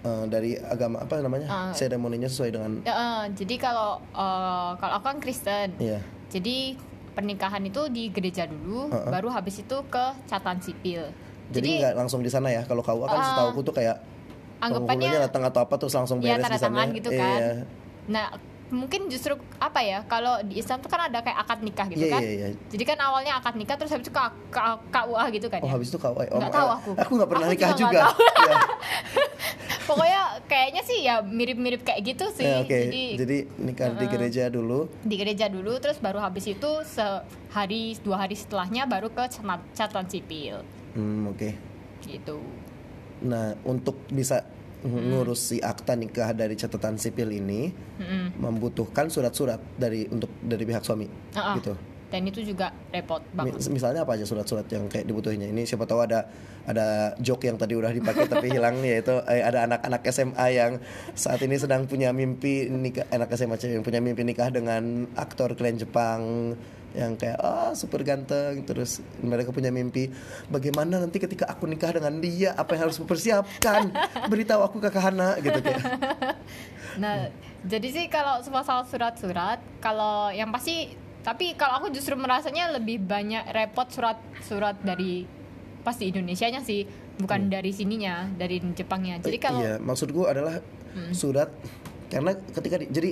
eh, 0.00 0.24
dari 0.26 0.50
agama 0.56 1.00
apa 1.00 1.18
namanya? 1.18 1.46
Ah. 1.46 1.72
Seremoninya 1.72 2.26
sesuai 2.26 2.50
dengan 2.50 2.70
Ya, 2.82 2.94
eh, 2.94 3.24
jadi 3.34 3.54
kalau 3.58 3.98
eh, 4.02 4.70
kalau 4.76 4.94
aku 4.94 5.06
kan 5.06 5.18
Kristen. 5.18 5.76
Iya. 5.76 6.00
Jadi 6.28 6.76
pernikahan 7.10 7.60
itu 7.62 7.88
di 7.88 8.08
gereja 8.08 8.44
dulu, 8.44 8.86
Uh-uh. 8.86 9.10
baru 9.10 9.28
habis 9.28 9.58
itu 9.58 9.76
ke 9.84 10.04
catatan 10.24 10.58
sipil. 10.58 11.10
Jadi 11.50 11.82
nggak 11.82 11.94
langsung 11.96 12.20
di 12.20 12.30
sana 12.30 12.48
ya. 12.48 12.62
Kalau 12.62 12.80
KUA 12.80 13.04
kan 13.04 13.16
Ah. 13.16 13.26
setahu 13.26 13.48
aku 13.50 13.60
tuh 13.62 13.74
kayak 13.74 13.98
anggapannya 14.58 15.10
datang 15.20 15.42
atau 15.42 15.60
apa 15.60 15.74
terus 15.74 15.92
langsung 15.92 16.20
ya 16.20 16.36
beres 16.36 16.44
tanda 16.44 16.52
di 16.52 16.60
sana. 16.60 16.70
tangan 16.76 16.88
gitu 16.94 17.10
kan. 17.10 17.38
Iya. 17.40 17.50
Nah, 18.06 18.26
mungkin 18.70 19.00
justru 19.08 19.32
apa 19.58 19.80
ya? 19.80 20.04
Kalau 20.04 20.38
di 20.40 20.60
Islam 20.60 20.78
tuh 20.78 20.86
kan 20.86 21.10
ada 21.10 21.18
kayak 21.18 21.38
akad 21.40 21.58
nikah 21.60 21.86
gitu 21.88 22.06
Iya, 22.06 22.12
kan. 22.12 22.20
iya, 22.20 22.30
iya. 22.30 22.48
Jadi 22.68 22.84
kan 22.84 22.98
awalnya 23.00 23.32
akad 23.34 23.54
nikah 23.56 23.74
terus 23.74 23.90
habis 23.90 24.06
itu 24.06 24.14
KUA 24.86 25.24
gitu 25.32 25.46
kan 25.48 25.58
Oh 25.58 25.66
ya. 25.66 25.72
habis 25.74 25.88
itu 25.88 25.98
KUA. 25.98 26.24
Oh, 26.30 26.38
Nggak 26.38 26.52
tahu 26.52 26.68
aku. 26.70 26.90
Aku 26.94 27.10
nggak 27.18 27.28
pernah 27.28 27.46
Aku 27.48 27.54
nikah 27.56 27.70
juga 27.74 27.88
juga. 27.90 28.02
Pokoknya 29.90 30.22
kayaknya 30.44 30.82
sih 30.82 30.98
ya 31.00 31.18
mirip-mirip 31.20 31.82
kayak 31.82 32.00
gitu 32.06 32.30
sih. 32.30 32.46
Ya, 32.46 32.62
Oke. 32.62 32.78
Jadi 32.86 33.02
Jadi 33.16 33.36
nikah 33.58 33.90
di 33.92 34.06
gereja 34.06 34.46
dulu. 34.46 34.86
di 35.02 35.14
gereja 35.16 35.46
dulu 35.46 35.74
terus 35.76 35.98
baru 35.98 36.18
habis 36.18 36.46
itu 36.46 36.70
sehari 36.84 37.98
dua 37.98 38.16
hari 38.20 38.34
setelahnya 38.34 38.86
baru 38.86 39.08
ke 39.08 39.26
cata- 39.28 39.66
catatan 39.72 40.06
sipil 40.06 40.62
Hmm, 40.90 41.26
oke. 41.28 41.50
gitu. 42.00 42.38
Nah, 43.22 43.58
untuk 43.62 44.00
bisa 44.08 44.46
ngurus 44.80 45.52
si 45.52 45.60
akta 45.60 45.92
nikah 45.92 46.32
dari 46.32 46.56
catatan 46.56 46.96
sipil 46.96 47.28
ini 47.28 47.68
Mm-mm. 48.00 48.40
membutuhkan 48.40 49.06
surat-surat 49.06 49.60
dari 49.76 50.08
untuk 50.08 50.32
dari 50.40 50.64
pihak 50.64 50.80
suami. 50.80 51.04
Uh-uh. 51.30 51.54
Gitu. 51.54 51.72
Dan 52.10 52.26
itu 52.26 52.42
juga 52.42 52.74
repot 52.90 53.22
banget. 53.30 53.62
Misalnya 53.70 54.02
apa 54.02 54.18
aja 54.18 54.26
surat-surat 54.26 54.66
yang 54.68 54.90
kayak 54.90 55.06
dibutuhinnya? 55.06 55.46
Ini 55.48 55.62
siapa 55.62 55.86
tahu 55.86 56.02
ada 56.02 56.26
ada 56.66 57.16
joke 57.22 57.46
yang 57.46 57.56
tadi 57.56 57.78
udah 57.78 57.90
dipakai 57.90 58.26
tapi 58.28 58.52
hilang 58.52 58.82
yaitu 58.84 59.16
eh, 59.30 59.40
ada 59.40 59.64
anak-anak 59.64 60.02
SMA 60.12 60.46
yang 60.52 60.72
saat 61.16 61.40
ini 61.40 61.56
sedang 61.56 61.88
punya 61.88 62.12
mimpi 62.12 62.68
nikah 62.68 63.08
anak 63.08 63.32
SMA 63.34 63.56
cewek 63.56 63.80
yang 63.80 63.86
punya 63.86 64.00
mimpi 64.04 64.22
nikah 64.22 64.52
dengan 64.52 65.08
aktor 65.16 65.56
keren 65.56 65.80
Jepang 65.80 66.54
yang 66.90 67.14
kayak 67.14 67.38
ah 67.38 67.70
super 67.78 68.02
ganteng 68.02 68.66
terus 68.66 68.98
mereka 69.22 69.54
punya 69.54 69.70
mimpi 69.70 70.10
bagaimana 70.50 70.98
nanti 70.98 71.22
ketika 71.22 71.46
aku 71.46 71.70
nikah 71.70 71.94
dengan 71.94 72.18
dia 72.18 72.50
apa 72.58 72.74
yang 72.74 72.90
harus 72.90 72.98
kupersiapkan 72.98 73.94
beritahu 74.26 74.66
aku 74.66 74.82
kakak 74.82 75.14
Hana 75.14 75.38
gitu 75.38 75.62
kayak 75.62 75.82
Nah, 76.98 77.30
jadi 77.62 77.88
sih 77.92 78.04
kalau 78.10 78.42
soal 78.42 78.82
surat-surat, 78.88 79.62
kalau 79.78 80.32
yang 80.34 80.50
pasti 80.50 80.96
tapi 81.20 81.52
kalau 81.54 81.78
aku 81.78 81.86
justru 81.90 82.14
merasanya 82.14 82.72
lebih 82.72 82.98
banyak 82.98 83.44
repot 83.50 83.86
surat-surat 83.86 84.80
dari 84.80 85.24
pasti 85.80 86.08
Indonesianya 86.08 86.60
sih, 86.60 86.84
bukan 87.16 87.48
dari 87.48 87.70
sininya, 87.70 88.28
dari 88.30 88.60
Jepangnya. 88.72 89.16
Jadi 89.18 89.36
kalau 89.36 89.60
Iya, 89.60 89.74
maksudku 89.76 90.24
adalah 90.24 90.60
surat 91.10 91.48
karena 92.08 92.34
ketika 92.34 92.76
di- 92.76 92.90
jadi 92.90 93.10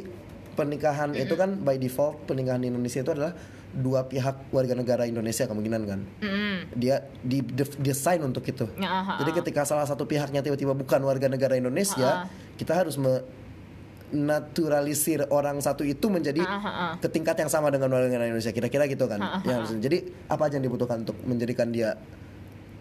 pernikahan 0.53 1.15
itu 1.15 1.33
kan 1.33 1.55
by 1.57 1.79
default 1.79 2.27
pernikahan 2.27 2.59
di 2.59 2.69
Indonesia 2.69 2.99
itu 2.99 3.15
adalah 3.15 3.31
dua 3.71 4.03
pihak 4.03 4.51
warga 4.51 4.75
negara 4.75 5.07
Indonesia 5.07 5.47
kemungkinan 5.47 5.83
kan. 5.85 6.01
Mm-mm. 6.19 6.75
Dia 6.75 7.07
di 7.21 7.45
desain 7.79 8.19
untuk 8.19 8.43
itu. 8.43 8.67
Aha, 8.75 9.23
Jadi 9.23 9.31
ketika 9.35 9.63
salah 9.63 9.87
satu 9.87 10.03
pihaknya 10.03 10.41
tiba-tiba 10.41 10.73
bukan 10.73 10.99
warga 11.01 11.29
negara 11.29 11.55
Indonesia, 11.55 12.27
kita 12.57 12.73
harus 12.75 12.97
menaturalisir 14.13 15.29
orang 15.29 15.61
satu 15.61 15.85
itu 15.85 16.09
menjadi 16.09 16.41
aha, 16.45 16.59
aha. 16.59 16.89
ke 17.01 17.09
tingkat 17.13 17.37
yang 17.39 17.51
sama 17.53 17.69
dengan 17.69 17.93
warga 17.93 18.09
negara 18.09 18.29
Indonesia. 18.29 18.53
Kira-kira 18.53 18.89
gitu 18.89 19.05
kan. 19.05 19.21
Ah, 19.21 19.39
ah, 19.39 19.43
Ya, 19.45 19.57
jadi 19.67 20.09
apa 20.29 20.49
aja 20.49 20.57
yang 20.57 20.67
dibutuhkan 20.67 21.05
untuk 21.05 21.17
menjadikan 21.25 21.69
dia 21.69 21.97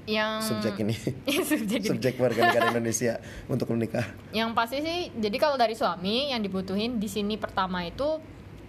yang 0.08 0.40
subjek 0.40 0.80
ini? 0.80 0.96
subjek 1.52 1.84
ini. 1.84 1.88
subjek 1.92 2.14
warga 2.16 2.48
negara 2.48 2.66
Indonesia 2.74 3.20
untuk 3.52 3.68
menikah. 3.76 4.08
Yang 4.32 4.50
pasti 4.56 4.78
sih, 4.80 5.00
jadi 5.20 5.38
kalau 5.38 5.60
dari 5.60 5.76
suami 5.76 6.32
yang 6.32 6.40
dibutuhin 6.40 6.96
di 6.96 7.12
sini 7.12 7.36
pertama 7.36 7.84
itu, 7.84 8.20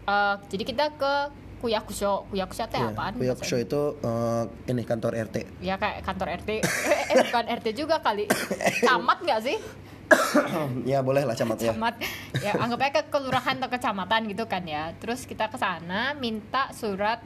eh, 0.07 0.37
jadi 0.51 0.63
kita 0.67 0.85
ke 0.99 1.15
kuyakusho, 1.59 2.31
kuyakusho 2.31 2.65
teh 2.71 2.79
Iya, 2.79 2.95
apaan? 2.95 3.13
Kuyak 3.19 3.37
bahasa 3.39 3.51
Show 3.51 3.59
itu 3.59 3.83
eh, 4.03 4.45
ini 4.71 4.83
kantor 4.87 5.13
RT. 5.31 5.37
Ya 5.63 5.75
kayak 5.79 6.07
kantor 6.07 6.29
RT, 6.43 6.51
eh, 6.63 6.63
eh, 7.15 7.17
bukan 7.31 7.45
RT 7.51 7.67
juga 7.75 7.99
kali, 8.03 8.31
camat 8.89 9.19
nggak 9.23 9.41
sih? 9.43 9.59
ya 10.91 11.01
boleh 11.01 11.25
lah 11.25 11.35
camat 11.35 11.59
ya. 11.61 11.73
Camat, 11.73 11.95
ya 12.41 12.53
anggap 12.57 12.81
aja 12.81 12.93
ke 12.97 13.03
kelurahan 13.09 13.57
atau 13.57 13.69
kecamatan 13.69 14.21
gitu 14.29 14.45
kan 14.45 14.65
ya. 14.65 14.93
Terus 14.97 15.25
kita 15.25 15.49
ke 15.49 15.57
sana 15.57 16.13
minta 16.15 16.73
surat 16.73 17.21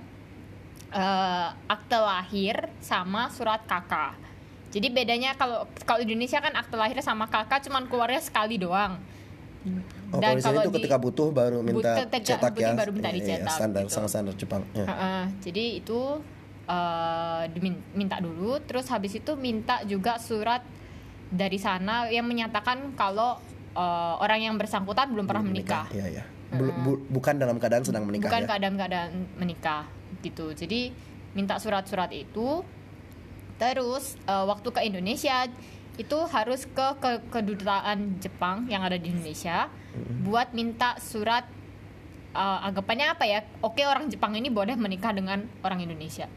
eh, 0.91 1.49
akte 1.67 1.99
lahir 1.99 2.69
sama 2.79 3.31
surat 3.31 3.63
kakak. 3.65 4.19
Jadi 4.73 4.89
bedanya 4.89 5.37
kalau 5.37 5.69
kalau 5.85 6.01
di 6.01 6.11
Indonesia 6.11 6.41
kan 6.41 6.53
akte 6.53 6.75
lahir 6.75 6.99
sama 7.01 7.29
kakak 7.29 7.63
cuman 7.63 7.87
keluarnya 7.87 8.21
sekali 8.21 8.57
doang. 8.57 8.99
Oh, 10.13 10.19
kalau 10.19 10.43
sini 10.43 10.59
tuh 10.61 10.73
di- 10.75 10.77
ketika 10.83 10.99
butuh 10.99 11.29
baru 11.31 11.63
minta 11.63 11.95
ketika 12.05 12.35
cetak 12.35 12.53
ya. 12.59 12.75
baru 12.75 12.91
minta 12.91 13.09
Iya, 13.09 13.15
iya, 13.15 13.25
dicetak 13.41 13.55
standar 13.55 13.83
gitu. 13.87 13.95
sangat 13.95 14.11
standar 14.11 14.35
Jepang. 14.35 14.63
Ya. 14.75 14.85
Heeh, 14.85 15.23
jadi 15.41 15.65
itu 15.79 16.01
eh, 16.63 17.43
dimin- 17.53 17.85
minta 17.93 18.19
dulu, 18.19 18.59
terus 18.63 18.87
habis 18.89 19.15
itu 19.15 19.33
minta 19.35 19.83
juga 19.85 20.19
surat 20.19 20.63
dari 21.33 21.57
sana 21.57 22.13
yang 22.13 22.29
menyatakan 22.29 22.93
kalau 22.93 23.41
eh, 23.73 24.15
orang 24.21 24.41
yang 24.45 24.55
bersangkutan 24.61 25.09
belum 25.11 25.25
pernah 25.25 25.43
menikah. 25.43 25.89
Iya, 25.89 26.21
iya. 26.21 26.25
Bel- 26.53 26.77
bu- 26.85 27.01
bukan 27.09 27.41
dalam 27.41 27.57
keadaan 27.57 27.81
sedang 27.81 28.05
menikah 28.05 28.29
bukan 28.29 28.45
ya. 28.45 28.49
keadaan-keadaan 28.53 29.11
menikah 29.41 29.89
gitu. 30.21 30.53
Jadi 30.53 30.93
minta 31.33 31.57
surat-surat 31.57 32.13
itu. 32.13 32.61
Terus 33.57 34.21
eh, 34.29 34.45
waktu 34.45 34.69
ke 34.69 34.81
Indonesia 34.85 35.49
itu 36.01 36.19
harus 36.29 36.65
ke, 36.69 36.87
ke 37.01 37.11
kedutaan 37.29 38.17
Jepang 38.21 38.65
yang 38.65 38.81
ada 38.81 38.97
di 38.97 39.13
Indonesia 39.13 39.69
buat 40.25 40.53
minta 40.53 40.97
surat 41.01 41.49
eh, 42.37 42.59
anggapannya 42.69 43.17
apa 43.17 43.25
ya? 43.25 43.41
Oke 43.65 43.89
orang 43.89 44.13
Jepang 44.13 44.37
ini 44.37 44.53
boleh 44.53 44.77
menikah 44.77 45.17
dengan 45.17 45.49
orang 45.65 45.81
Indonesia. 45.81 46.29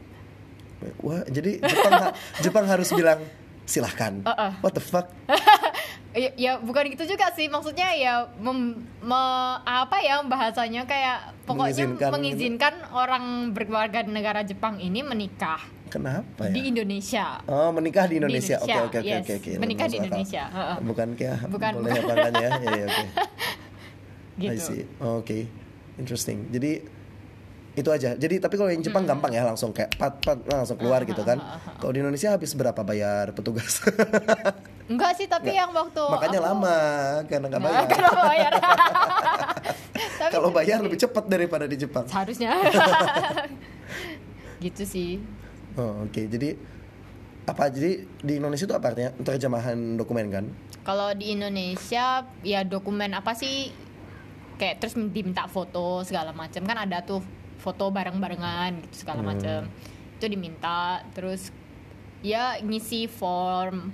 Wah, 1.00 1.24
jadi 1.24 1.56
Jepang 1.60 1.92
ha- 1.92 2.14
Jepang 2.44 2.64
harus 2.68 2.92
bilang 2.92 3.20
silahkan. 3.66 4.22
Uh-uh. 4.22 4.52
What 4.62 4.72
the 4.72 4.82
fuck? 4.82 5.10
ya, 6.16 6.30
ya 6.38 6.52
bukan 6.56 6.88
gitu 6.96 7.04
juga 7.04 7.28
sih 7.36 7.50
maksudnya 7.50 7.92
ya 7.92 8.24
mem- 8.40 8.80
me- 9.04 9.58
apa 9.62 10.00
ya 10.00 10.24
bahasanya 10.24 10.88
kayak 10.88 11.36
pokoknya 11.44 11.84
Mengizinkan 11.84 12.10
mengizinkan, 12.14 12.74
orang 12.96 13.24
berkeluarga 13.52 14.00
negara 14.08 14.40
Jepang 14.40 14.80
ini 14.80 15.04
menikah 15.04 15.60
Kenapa 15.86 16.50
ya? 16.50 16.54
di 16.56 16.72
Indonesia 16.72 17.38
Oh 17.46 17.70
menikah 17.70 18.08
di 18.08 18.18
Indonesia. 18.18 18.58
Oke 18.58 18.74
oke 18.74 18.96
oke 19.04 19.14
oke 19.22 19.32
oke. 19.38 19.50
Menikah 19.60 19.86
di. 19.86 19.96
Indonesia, 20.02 20.42
heeh. 20.50 20.76
Bukan 20.82 21.08
kayak 21.14 21.38
Bukan, 21.46 21.72
boleh 21.78 21.92
ya? 21.94 22.50
Iya 22.66 22.72
iya, 22.74 22.86
oke. 22.88 23.06
I 24.36 24.56
gitu. 24.60 24.84
Oh, 25.00 25.24
Oke. 25.24 25.48
Interesting. 25.96 26.52
Jadi 26.52 26.84
itu 27.76 27.86
aja. 27.86 28.12
Jadi 28.12 28.36
tapi 28.36 28.56
kalau 28.56 28.66
yang 28.66 28.80
Jepang 28.80 29.04
gampang 29.04 29.30
ya 29.30 29.44
langsung 29.44 29.68
kayak 29.68 29.92
pat 29.94 30.16
pat 30.18 30.40
langsung 30.42 30.74
keluar 30.74 31.04
gitu 31.04 31.20
kan. 31.20 31.36
Kalau 31.76 31.92
di 31.92 32.00
Indonesia 32.00 32.32
habis 32.32 32.52
berapa 32.52 32.80
bayar 32.80 33.30
petugas? 33.30 33.84
enggak 34.90 35.12
sih 35.14 35.26
tapi 35.26 35.50
yang 35.50 35.68
waktu 35.70 35.98
Makanya 36.00 36.38
aku- 36.38 36.48
lama 36.48 36.76
karena 37.24 37.46
nggak 37.46 37.62
bayar. 37.62 37.84
Kalau 37.86 38.12
bayar 38.24 38.52
Tapi 40.16 40.32
Kalau 40.32 40.48
bayar 40.50 40.78
lebih 40.80 40.96
cepat 40.98 41.24
daripada 41.26 41.64
di 41.64 41.76
Jepang. 41.76 42.04
seharusnya 42.06 42.56
gitu 44.58 44.82
sih 44.82 45.20
Oh, 45.76 46.02
oke. 46.02 46.22
Jadi 46.26 46.56
apa 47.44 47.68
jadi 47.68 48.00
di 48.16 48.32
Indonesia 48.34 48.64
itu 48.64 48.72
apa 48.72 48.90
artinya 48.90 49.12
terjemahan 49.18 49.76
dokumen 49.94 50.26
kan? 50.28 50.44
kalau 50.80 51.10
di 51.12 51.30
Indonesia 51.30 52.22
ya 52.40 52.60
dokumen 52.62 53.10
apa 53.12 53.34
sih 53.34 53.74
kayak 54.56 54.78
terus 54.78 54.94
diminta 54.94 55.44
foto 55.44 56.00
segala 56.00 56.30
macam 56.30 56.62
kan 56.62 56.78
ada 56.80 57.02
tuh 57.02 57.18
foto 57.66 57.90
bareng-barengan 57.90 58.78
gitu 58.86 59.02
segala 59.02 59.26
Hmm. 59.26 59.30
macam 59.34 59.60
itu 60.16 60.26
diminta 60.30 61.02
terus 61.10 61.50
ya 62.22 62.56
ngisi 62.62 63.10
form 63.10 63.90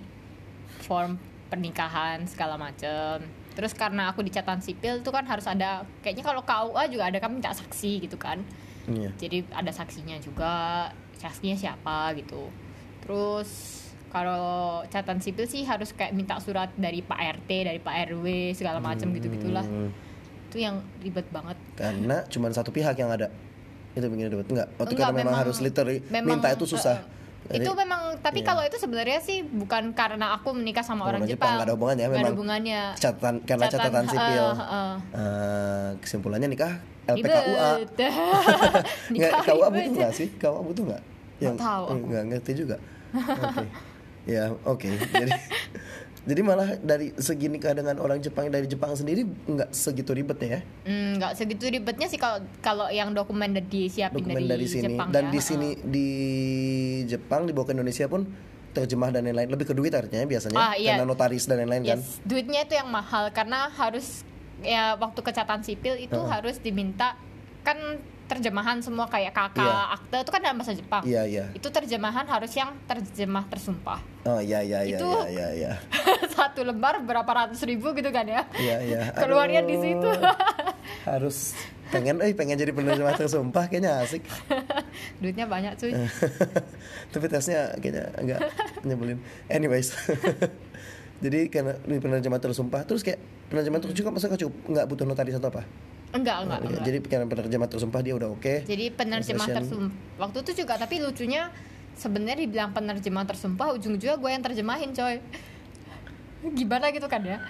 form 0.84 1.16
pernikahan 1.48 2.24
segala 2.24 2.54
macam 2.56 3.24
terus 3.52 3.72
karena 3.72 4.08
aku 4.08 4.20
di 4.20 4.28
catatan 4.28 4.60
sipil 4.60 5.00
itu 5.00 5.10
kan 5.10 5.24
harus 5.24 5.44
ada 5.44 5.84
kayaknya 6.00 6.22
kalau 6.22 6.40
KUA 6.40 6.82
juga 6.88 7.04
ada 7.08 7.18
kan 7.18 7.28
minta 7.28 7.52
saksi 7.52 8.04
gitu 8.04 8.16
kan. 8.16 8.40
Iya. 8.82 9.14
jadi 9.14 9.46
ada 9.54 9.70
saksinya 9.70 10.18
juga 10.18 10.88
saksinya 11.14 11.54
siapa 11.54 12.10
gitu. 12.18 12.50
Terus 12.98 13.78
kalau 14.08 14.82
catatan 14.84 15.22
sipil 15.22 15.46
sih 15.46 15.62
harus 15.62 15.92
kayak 15.92 16.10
minta 16.12 16.34
surat 16.38 16.66
dari 16.74 16.98
Pak 16.98 17.14
RT 17.44 17.50
dari 17.62 17.78
Pak 17.78 17.94
RW 18.10 18.26
segala 18.52 18.82
macam 18.82 19.12
gitu 19.12 19.30
gitulah 19.30 19.62
Hmm, 19.62 19.94
itu 20.48 20.56
yang 20.58 20.82
ribet 20.98 21.28
banget. 21.28 21.54
Karena 21.74 22.26
cuma 22.26 22.50
satu 22.50 22.68
pihak 22.68 22.96
yang 22.96 23.08
ada. 23.08 23.30
Itu 23.92 24.06
bikin 24.08 24.26
ribet 24.32 24.48
enggak? 24.48 24.68
Waktu 24.80 24.94
Enggak, 24.96 25.08
karena 25.12 25.20
memang, 25.20 25.34
harus 25.36 25.56
literally 25.60 25.98
minta 26.08 26.48
itu 26.48 26.64
susah. 26.64 26.96
eh, 27.50 27.58
eh. 27.58 27.66
itu 27.66 27.72
memang 27.74 28.00
tapi 28.22 28.40
iya. 28.40 28.46
kalau 28.48 28.62
itu 28.62 28.76
sebenarnya 28.78 29.18
sih 29.18 29.42
bukan 29.42 29.90
karena 29.92 30.38
aku 30.38 30.54
menikah 30.54 30.86
sama 30.86 31.04
Orang 31.04 31.20
orang 31.20 31.28
Jepang, 31.28 31.36
Jepang 31.36 31.52
nggak 31.58 31.66
ada 31.66 31.74
hubungannya, 31.74 32.04
Nggak 32.06 32.14
ada 32.14 32.22
memang 32.22 32.34
hubungannya 32.38 32.82
catatan 32.96 33.34
karena 33.42 33.64
catatan, 33.66 33.82
Catatan, 33.82 34.04
sipil. 34.08 34.46
eh, 34.46 34.62
eh. 34.62 34.92
Eh, 35.12 35.88
kesimpulannya 36.00 36.48
nikah 36.48 36.72
LPKUA. 37.02 37.68
Nggak, 39.18 39.32
KUA 39.42 39.66
ribet. 39.68 39.72
butuh 39.74 39.92
nggak 39.98 40.12
sih? 40.14 40.28
KUA 40.38 40.60
butuh 40.62 40.84
nggak? 40.86 41.02
Yang 41.42 41.54
nggak 42.06 42.24
ngerti 42.30 42.52
juga. 42.54 42.76
Oke. 43.12 43.66
ya, 44.30 44.42
oke. 44.62 44.88
Jadi 45.10 45.32
jadi 46.22 46.40
malah 46.40 46.78
dari 46.78 47.10
segi 47.12 47.46
nikah 47.46 47.72
dengan 47.72 47.98
orang 47.98 48.18
Jepang 48.18 48.46
dari 48.46 48.64
Jepang 48.64 48.94
sendiri 48.94 49.26
nggak 49.26 49.70
segitu 49.70 50.10
ribetnya 50.10 50.48
ya. 50.48 50.60
Hmm, 50.86 51.18
nggak 51.18 51.32
segitu 51.34 51.66
ribetnya 51.66 52.06
sih 52.06 52.14
kalau 52.14 52.38
kalau 52.58 52.86
yang 52.88 53.10
dokumen 53.10 53.58
disiapin 53.64 54.22
Dokumen 54.22 54.38
dari, 54.40 54.46
dari 54.48 54.66
sini 54.66 54.84
Jepang 54.88 55.08
dan 55.08 55.24
ya. 55.24 55.30
di 55.30 55.40
sini 55.40 55.68
di 55.78 56.08
Jepang 57.04 57.44
dibawa 57.44 57.66
ke 57.66 57.72
Indonesia 57.72 58.06
pun 58.06 58.22
terjemah 58.72 59.10
dan 59.10 59.26
lain-lain 59.26 59.50
lebih 59.50 59.66
ke 59.66 59.74
duit 59.74 59.92
artinya 59.92 60.24
biasanya 60.24 60.56
Ah, 60.56 60.72
iya. 60.72 60.94
karena 60.94 61.04
notaris 61.04 61.44
dan 61.44 61.60
lain-lain 61.60 61.82
kan. 61.84 61.98
Yes, 61.98 62.22
duitnya 62.22 62.62
itu 62.62 62.72
yang 62.72 62.88
mahal 62.88 63.28
karena 63.30 63.68
harus 63.68 64.22
ya 64.62 64.94
waktu 64.94 65.18
kecatatan 65.18 65.60
sipil 65.60 65.98
itu 65.98 66.14
Heeh. 66.14 66.30
harus 66.30 66.56
diminta 66.56 67.18
kan 67.60 67.76
terjemahan 68.26 68.80
semua 68.80 69.04
kayak 69.04 69.32
kakak 69.32 69.66
Iya. 69.66 69.94
akte 69.94 70.16
itu 70.20 70.30
kan 70.30 70.40
dalam 70.40 70.56
bahasa 70.56 70.72
Jepang. 70.72 71.02
Iya 71.04 71.22
iya. 71.24 71.44
Itu 71.52 71.68
terjemahan 71.68 72.24
harus 72.24 72.52
yang 72.52 72.72
terjemah 72.84 73.44
tersumpah. 73.46 74.00
Oh 74.24 74.38
iya 74.38 74.62
iya 74.62 74.80
iya 74.82 74.96
Itu- 74.96 75.26
iya 75.28 75.48
iya. 75.52 75.72
Satu 76.34 76.62
lembar 76.62 77.02
berapa 77.02 77.26
ratus 77.26 77.60
ribu 77.62 77.92
gitu 77.92 78.08
kan 78.08 78.24
ya. 78.24 78.46
Iya 78.54 78.76
iya. 78.82 79.00
Keluarnya 79.22 79.60
di 79.60 79.76
situ. 79.76 80.08
Harus 81.10 81.52
pengen 81.92 82.24
eh 82.24 82.32
pengen 82.32 82.56
jadi 82.56 82.72
penerjemah 82.72 83.12
tersumpah 83.14 83.68
kayaknya 83.68 84.00
asik. 84.00 84.24
Duitnya 85.20 85.44
banyak 85.44 85.76
cuy. 85.76 85.92
Tapi 87.12 87.26
tesnya 87.28 87.76
kayaknya 87.76 88.04
agak 88.16 88.38
nyebelin. 88.82 89.20
Anyways. 89.46 89.92
jadi 91.22 91.46
karena 91.46 91.78
di 91.78 92.00
penerjemah 92.00 92.40
tersumpah 92.40 92.82
terus 92.82 93.04
kayak 93.04 93.20
penerjemah 93.46 93.78
tersumpah 93.78 94.10
masa 94.10 94.32
cukup 94.32 94.54
nggak 94.66 94.86
butuh 94.88 95.04
notaris 95.04 95.36
atau 95.36 95.52
apa? 95.52 95.62
Enggak, 96.12 96.44
enggak, 96.44 96.58
Oke, 96.60 96.68
enggak. 96.68 96.84
Jadi 96.84 96.98
penerjemah 97.08 97.68
tersumpah 97.72 98.00
dia 98.04 98.14
udah 98.14 98.28
oke. 98.28 98.54
Jadi 98.68 98.84
penerjemah 98.92 99.48
tersumpah. 99.48 99.96
Waktu 100.20 100.38
itu 100.44 100.52
juga 100.64 100.76
tapi 100.76 101.00
lucunya 101.00 101.48
sebenarnya 101.96 102.44
dibilang 102.44 102.70
penerjemah 102.76 103.24
tersumpah 103.24 103.72
ujung-ujungnya 103.76 104.20
gue 104.20 104.30
yang 104.30 104.44
terjemahin 104.44 104.90
coy. 104.92 105.16
Gimana 106.58 106.92
gitu 106.92 107.08
kan 107.08 107.24
ya. 107.24 107.40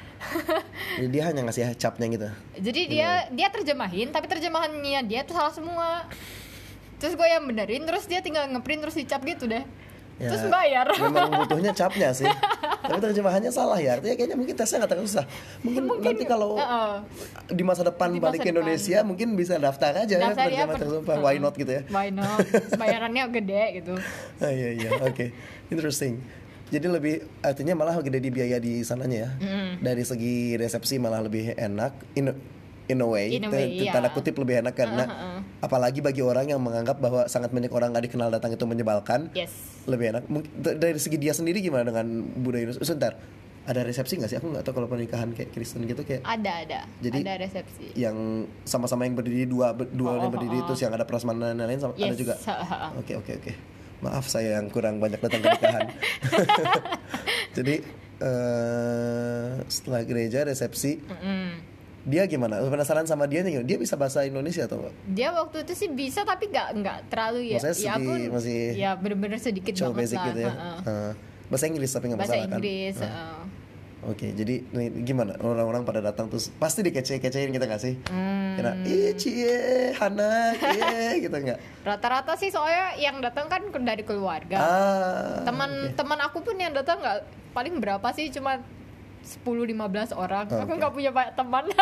Jadi 1.03 1.09
dia 1.11 1.23
hanya 1.27 1.43
ngasih 1.43 1.75
capnya 1.75 2.07
gitu. 2.07 2.29
Jadi 2.71 2.81
dia 2.87 3.27
dia 3.35 3.49
terjemahin 3.51 4.15
tapi 4.15 4.31
terjemahannya 4.31 5.01
dia 5.11 5.27
tuh 5.27 5.35
salah 5.35 5.51
semua. 5.51 6.07
Terus 7.03 7.19
gue 7.19 7.27
yang 7.27 7.43
benerin 7.43 7.83
terus 7.83 8.07
dia 8.07 8.23
tinggal 8.23 8.47
ngeprint 8.47 8.87
terus 8.87 8.95
dicap 8.95 9.27
gitu 9.27 9.51
deh. 9.51 9.67
Ya, 10.23 10.31
Terus 10.31 10.47
bayar. 10.47 10.87
Memang 10.95 11.35
butuhnya 11.35 11.75
capnya 11.75 12.15
sih. 12.15 12.31
Tapi 12.87 12.99
terjemahannya 13.03 13.51
salah 13.51 13.75
ya. 13.77 13.99
Artinya 13.99 14.15
kayaknya 14.15 14.39
mungkin 14.39 14.55
tesnya 14.55 14.79
nggak 14.79 14.91
terlalu 14.95 15.09
susah. 15.11 15.27
Mungkin, 15.67 15.83
nanti 15.99 16.25
kalau 16.25 16.55
Heeh. 16.55 16.93
di 17.51 17.63
masa 17.67 17.83
depan 17.83 18.15
Di 18.15 18.23
balik 18.23 18.39
masa 18.39 18.47
ke 18.47 18.47
depan. 18.47 18.55
Indonesia 18.55 18.99
mungkin 19.03 19.29
bisa 19.35 19.59
daftar 19.59 20.07
aja 20.07 20.15
Daftar 20.23 20.47
ya, 20.47 20.65
per- 20.65 20.79
tersumpah. 20.79 21.15
heeh. 21.19 21.25
Why 21.27 21.37
not 21.37 21.55
gitu 21.59 21.73
ya? 21.75 21.83
Why 21.95 22.15
not? 22.15 22.39
Bayarannya 22.79 23.25
gede 23.35 23.63
gitu. 23.83 23.95
Ah, 24.43 24.51
iya 24.51 24.75
iya 24.75 24.91
oke 24.99 25.31
interesting 25.71 26.19
jadi 26.67 26.89
lebih 26.89 27.23
artinya 27.41 27.77
malah 27.77 27.95
gede 28.01 28.19
di 28.19 28.31
biaya 28.31 28.59
di 28.59 28.83
sananya 28.83 29.19
ya 29.23 29.31
dari 29.79 30.03
segi 30.03 30.59
resepsi 30.59 30.99
malah 30.99 31.23
lebih 31.23 31.55
enak 31.55 31.93
in 32.15 32.35
in 32.85 32.99
a 32.99 33.07
way, 33.07 33.31
In 33.33 33.45
a 33.45 33.49
way, 33.49 33.79
iya. 33.79 33.91
tanda 33.91 34.09
kutip 34.09 34.35
lebih 34.35 34.59
enak 34.59 34.73
karena 34.73 35.05
Uh-uh. 35.05 35.39
apalagi 35.61 35.99
bagi 35.99 36.21
orang 36.21 36.47
yang 36.47 36.59
menganggap 36.59 36.97
bahwa 36.97 37.25
sangat 37.25 37.51
banyak 37.51 37.71
orang 37.71 37.91
nggak 37.91 38.05
dikenal 38.07 38.29
datang 38.29 38.51
itu 38.51 38.63
menyebalkan 38.63 39.31
Yes. 39.33 39.55
lebih 39.85 40.11
enak 40.11 40.27
dari 40.77 40.97
segi 40.97 41.17
dia 41.17 41.31
sendiri 41.31 41.59
gimana 41.59 41.85
dengan 41.85 42.07
budaya 42.37 42.65
Indonesia 42.65 42.83
sebentar 42.83 43.15
ada 43.63 43.81
resepsi 43.81 44.17
nggak 44.17 44.27
sih 44.27 44.37
aku 44.37 44.51
nggak 44.51 44.63
tahu 44.63 44.75
kalau 44.75 44.89
pernikahan 44.89 45.31
kayak 45.31 45.51
Kristen 45.51 45.85
gitu 45.85 46.03
kayak 46.03 46.21
Ada 46.21 46.53
ada. 46.61 46.81
Jadi- 46.99 47.23
ada 47.23 47.35
resepsi. 47.39 47.95
yang 47.95 48.17
sama-sama 48.65 49.05
yang 49.05 49.15
berdiri 49.15 49.47
dua 49.47 49.71
dua 49.73 50.11
Oh, 50.11 50.15
yang 50.19 50.27
oh, 50.27 50.35
berdiri 50.35 50.59
oh. 50.59 50.67
terus 50.67 50.81
yang 50.81 50.91
ada 50.91 51.05
prasmanan 51.05 51.55
dan 51.55 51.63
lain-lain 51.63 51.79
sama- 51.81 51.95
ada 51.95 52.03
Yes. 52.05 52.19
juga 52.19 52.35
Ha-ha. 52.41 52.91
Oke 53.01 53.15
oke 53.15 53.33
oke. 53.37 53.53
Maaf 54.03 54.27
saya 54.27 54.59
yang 54.59 54.67
kurang 54.67 54.99
banyak 54.99 55.17
datang 55.17 55.39
ke 55.39 55.49
nikahan. 55.49 55.87
Jadi 57.57 57.75
eh 58.19 59.51
setelah 59.65 60.03
gereja 60.03 60.43
resepsi 60.43 60.99
Mm-mm. 61.01 61.72
Dia 62.03 62.23
gimana? 62.27 62.59
Penasaran 62.67 63.07
sama 63.07 63.31
dia 63.31 63.47
nih? 63.47 63.63
Dia 63.63 63.79
bisa 63.79 63.95
bahasa 63.95 64.27
Indonesia 64.27 64.67
atau 64.67 64.83
enggak? 64.83 64.95
Dia 65.07 65.29
waktu 65.31 65.57
itu 65.63 65.73
sih 65.79 65.89
bisa 65.89 66.27
tapi 66.27 66.51
nggak 66.51 66.69
nggak 66.83 66.99
terlalu 67.07 67.55
ya. 67.55 67.59
Maksudnya 67.63 67.79
ya 67.79 67.95
pun 67.99 68.19
masih 68.35 68.59
ya 68.75 68.91
bener-bener 68.99 69.39
sedikit 69.39 69.73
Coba 69.79 69.95
banget 69.95 70.01
basic 70.03 70.19
lah. 70.19 70.27
gitu 70.27 70.41
ya. 70.43 70.53
Ha-ha. 70.53 70.73
Eh, 70.83 71.13
bahasa 71.47 71.65
Inggris 71.71 71.91
tapi 71.95 72.05
nggak 72.11 72.21
Bahasa 72.21 72.33
masalah 72.35 72.47
kan? 72.51 72.59
Inggris. 72.59 72.97
Eh, 72.99 73.07
ha-ha. 73.07 73.41
Oke, 74.03 74.35
jadi 74.35 74.67
nih, 74.67 75.07
gimana 75.07 75.39
orang-orang 75.39 75.87
pada 75.87 76.03
datang 76.03 76.27
terus 76.27 76.51
pasti 76.59 76.83
dikece-kecein 76.83 77.55
gitu 77.55 77.63
gak 77.63 77.79
sih? 77.79 77.95
Hmm. 78.11 78.59
Kena, 78.59 78.75
ih 78.83 79.15
cie, 79.15 79.95
Hana, 79.95 80.59
cie, 80.59 81.07
gitu 81.23 81.31
nggak? 81.31 81.87
Rata-rata 81.87 82.35
sih 82.35 82.51
soalnya 82.51 82.99
yang 82.99 83.23
datang 83.23 83.47
kan 83.47 83.63
dari 83.63 84.03
keluarga. 84.03 84.59
Ah, 84.59 85.47
teman 85.47 85.95
teman 85.95 86.19
aku 86.19 86.43
pun 86.43 86.59
yang 86.59 86.75
datang 86.75 86.99
nggak 86.99 87.23
paling 87.55 87.79
berapa 87.79 88.11
sih 88.11 88.27
cuma 88.35 88.59
10-15 89.23 90.13
orang 90.15 90.45
aku 90.47 90.67
Oke. 90.67 90.79
nggak 90.79 90.93
punya 90.93 91.11
banyak 91.11 91.35
teman 91.35 91.65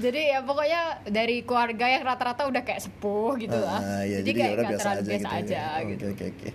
jadi 0.00 0.20
ya 0.32 0.40
pokoknya 0.40 0.80
dari 1.06 1.42
keluarga 1.42 1.86
yang 1.86 2.02
rata-rata 2.02 2.46
udah 2.46 2.62
kayak 2.62 2.80
sepuh 2.80 3.36
gitu 3.36 3.58
lah 3.58 3.80
Ah, 3.80 4.02
iya, 4.02 4.22
jadi, 4.22 4.26
jadi, 4.26 4.38
kayak 4.38 4.50
ya 4.50 4.56
nggak 4.56 4.70
biasa 4.70 4.88
aja 4.88 5.00
biasa 5.02 5.28
gitu. 5.28 5.38
aja 5.40 5.60
ya. 5.60 5.88
gitu 5.88 6.04
Oke 6.10 6.24
oke 6.30 6.48
oke. 6.48 6.50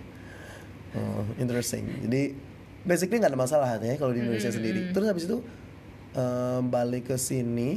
Oh, 0.96 1.22
interesting. 1.36 1.84
Jadi 2.08 2.22
basically 2.80 3.20
nggak 3.20 3.28
ada 3.28 3.36
masalah 3.38 3.68
ya 3.76 4.00
kalau 4.00 4.16
di 4.16 4.24
Indonesia 4.24 4.48
sendiri. 4.48 4.88
Terus 4.90 5.06
habis 5.06 5.24
itu 5.28 5.38
eh, 6.16 6.60
balik 6.64 7.12
ke 7.12 7.16
sini. 7.20 7.76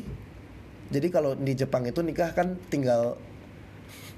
Jadi 0.87 1.07
kalau 1.11 1.35
di 1.35 1.51
Jepang 1.51 1.83
itu 1.83 1.99
nikah 1.99 2.31
kan 2.31 2.55
tinggal 2.71 3.19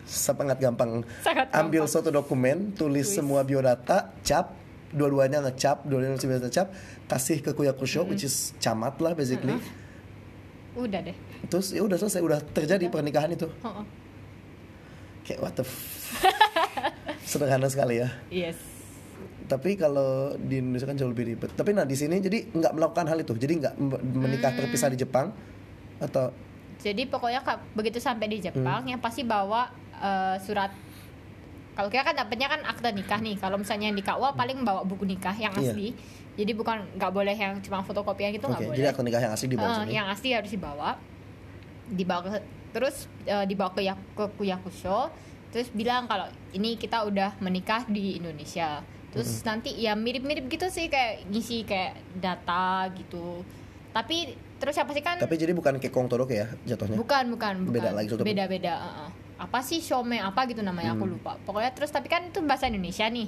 sangat 0.05 0.62
gampang. 0.62 1.01
Sangat 1.20 1.50
Ambil 1.51 1.84
gampang. 1.84 1.89
suatu 1.89 2.13
dokumen, 2.13 2.77
tulis 2.77 3.03
Tulis. 3.03 3.10
semua 3.10 3.41
biodata, 3.41 4.13
cap, 4.22 4.53
dua-duanya 4.91 5.39
ngecap, 5.41 5.83
dua-duanya 5.83 6.17
biodata 6.17 6.50
cap, 6.50 6.67
kasih 7.05 7.39
ke 7.39 7.51
kuyakusho, 7.51 8.03
which 8.03 8.24
is 8.24 8.51
camat 8.57 8.95
lah 8.98 9.12
basically. 9.12 9.55
Udah 10.71 11.00
deh. 11.01 11.15
Terus 11.48 11.71
ya 11.71 11.81
udah 11.81 11.95
selesai, 11.95 12.19
udah 12.19 12.39
terjadi 12.48 12.88
pernikahan 12.88 13.31
itu. 13.31 13.48
Heeh. 13.50 13.83
Kayak 15.21 15.39
what 15.41 15.53
the 15.53 15.63
f- 15.63 16.24
Sederhana 17.29 17.67
sekali 17.67 18.00
ya. 18.00 18.10
Yes. 18.27 18.57
Tapi 19.45 19.75
kalau 19.75 20.36
di 20.38 20.60
Indonesia 20.60 20.88
kan 20.88 20.95
jauh 20.95 21.12
lebih 21.12 21.27
ribet. 21.27 21.51
Tapi 21.51 21.71
nah 21.71 21.83
di 21.83 21.95
sini 21.95 22.19
jadi 22.19 22.48
nggak 22.48 22.71
melakukan 22.71 23.05
hal 23.05 23.19
itu. 23.19 23.36
Jadi 23.36 23.53
nggak 23.60 23.74
menikah 24.12 24.51
terpisah 24.53 24.88
di 24.88 24.98
Jepang 24.98 25.31
atau 25.98 26.31
Jadi 26.81 27.05
pokoknya 27.05 27.45
begitu 27.71 28.01
sampai 28.01 28.25
di 28.25 28.41
Hmm. 28.41 28.45
Jepang 28.48 28.81
yang 28.88 28.98
pasti 28.98 29.21
bawa 29.21 29.69
eh, 29.93 30.41
surat 30.41 30.74
kalau 31.71 31.87
kita 31.87 32.03
kan 32.03 32.15
dapetnya 32.15 32.47
kan 32.51 32.61
akte 32.67 32.89
nikah 32.91 33.19
nih. 33.19 33.35
Kalau 33.39 33.55
misalnya 33.55 33.87
yang 33.89 33.97
di 33.97 34.03
KUA 34.03 34.29
paling 34.35 34.57
bawa 34.67 34.83
buku 34.83 35.07
nikah 35.07 35.35
yang 35.35 35.55
Iya. 35.55 35.71
asli. 35.71 35.95
Jadi 36.35 36.51
bukan 36.55 36.77
nggak 36.95 37.11
boleh 37.11 37.35
yang 37.35 37.59
cuma 37.63 37.79
fotokopian 37.79 38.31
gitu 38.35 38.47
nggak 38.47 38.61
boleh. 38.67 38.77
Jadi 38.77 38.87
akte 38.91 39.03
nikah 39.03 39.21
yang 39.23 39.33
asli 39.33 39.47
dibawa 39.47 39.73
sini. 39.79 39.91
yang 39.95 40.07
asli 40.11 40.29
harus 40.35 40.51
dibawa. 40.51 40.89
Dibawa 41.91 42.19
ke, 42.23 42.29
terus 42.71 42.95
eh, 43.23 43.45
dibawa 43.47 43.71
ke 43.71 43.81
ke 43.87 44.25
Kuyakusho. 44.35 45.11
Terus 45.51 45.67
bilang 45.75 46.07
kalau 46.07 46.31
ini 46.51 46.79
kita 46.79 47.03
udah 47.03 47.35
menikah 47.39 47.83
di 47.87 48.19
Indonesia. 48.19 48.79
Terus 49.11 49.43
nanti 49.43 49.75
ya 49.75 49.91
mirip-mirip 49.91 50.47
gitu 50.47 50.71
sih 50.71 50.87
kayak 50.87 51.27
ngisi 51.27 51.67
kayak 51.67 51.99
data 52.15 52.87
gitu. 52.95 53.43
Tapi 53.91 54.39
terus 54.55 54.79
apa 54.79 54.95
sih 54.95 55.03
kan 55.03 55.19
Tapi 55.19 55.35
jadi 55.35 55.51
bukan 55.51 55.75
kayak 55.83 55.91
Kong 55.91 56.07
Toroke 56.07 56.31
ya 56.31 56.47
jatuhnya. 56.63 56.95
Bukan, 56.95 57.35
bukan, 57.35 57.53
bukan. 57.67 57.75
Beda 57.75 57.91
lagi, 57.91 58.07
Beda, 58.23 58.47
beda. 58.47 58.73
uh-uh. 58.79 59.09
Apa 59.41 59.60
sih 59.60 59.81
shome 59.81 60.15
apa 60.15 60.45
gitu 60.45 60.62
namanya 60.62 60.93
Hmm. 60.93 61.01
aku 61.01 61.05
lupa. 61.10 61.33
Pokoknya 61.41 61.74
terus 61.74 61.89
tapi 61.89 62.05
kan 62.05 62.21
itu 62.24 62.39
bahasa 62.41 62.69
Indonesia 62.69 63.10
nih. 63.10 63.25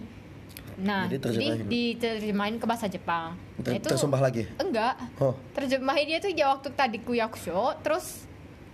Nah, 0.75 1.05
Jadi 1.05 1.17
jadi, 1.17 1.23
terjemahin. 1.23 1.65
diterjemahin 1.67 2.55
ke 2.55 2.65
bahasa 2.65 2.85
Jepang. 2.87 3.33
Ter- 3.59 3.77
itu 3.77 3.87
tersumpah 3.87 4.17
lagi. 4.19 4.45
enggak. 4.55 4.93
Oh, 5.17 5.33
Terjemahin 5.51 6.05
dia 6.07 6.19
tuh 6.19 6.29
ya 6.29 6.49
waktu 6.49 6.69
tadi 6.71 6.97
kuyakusho, 6.99 7.53
terus 7.79 8.25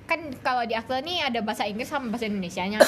kan 0.06 0.18
kalau 0.40 0.64
di 0.64 0.74
akte 0.74 0.96
nih 0.98 1.22
ada 1.22 1.40
bahasa 1.40 1.64
Inggris 1.64 1.86
sama 1.86 2.08
bahasa 2.10 2.26
Indonesianya. 2.26 2.80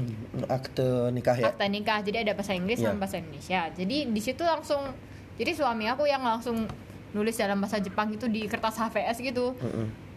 akte 0.48 0.86
nikah 1.10 1.36
ya. 1.36 1.50
akte 1.50 1.66
nikah. 1.66 2.00
Jadi 2.00 2.16
ada 2.20 2.32
bahasa 2.32 2.52
Inggris 2.52 2.78
Iya. 2.78 2.86
sama 2.86 2.96
bahasa 2.98 3.16
Indonesia. 3.18 3.60
Jadi 3.70 3.96
di 4.06 4.20
situ 4.20 4.42
langsung 4.42 4.82
jadi 5.34 5.50
suami 5.50 5.84
aku 5.86 6.04
yang 6.04 6.20
langsung 6.20 6.68
nulis 7.10 7.34
dalam 7.34 7.58
bahasa 7.58 7.76
Jepang 7.78 8.06
itu 8.08 8.28
di 8.28 8.46
kertas 8.46 8.78
HVS 8.78 9.18
gitu. 9.20 9.56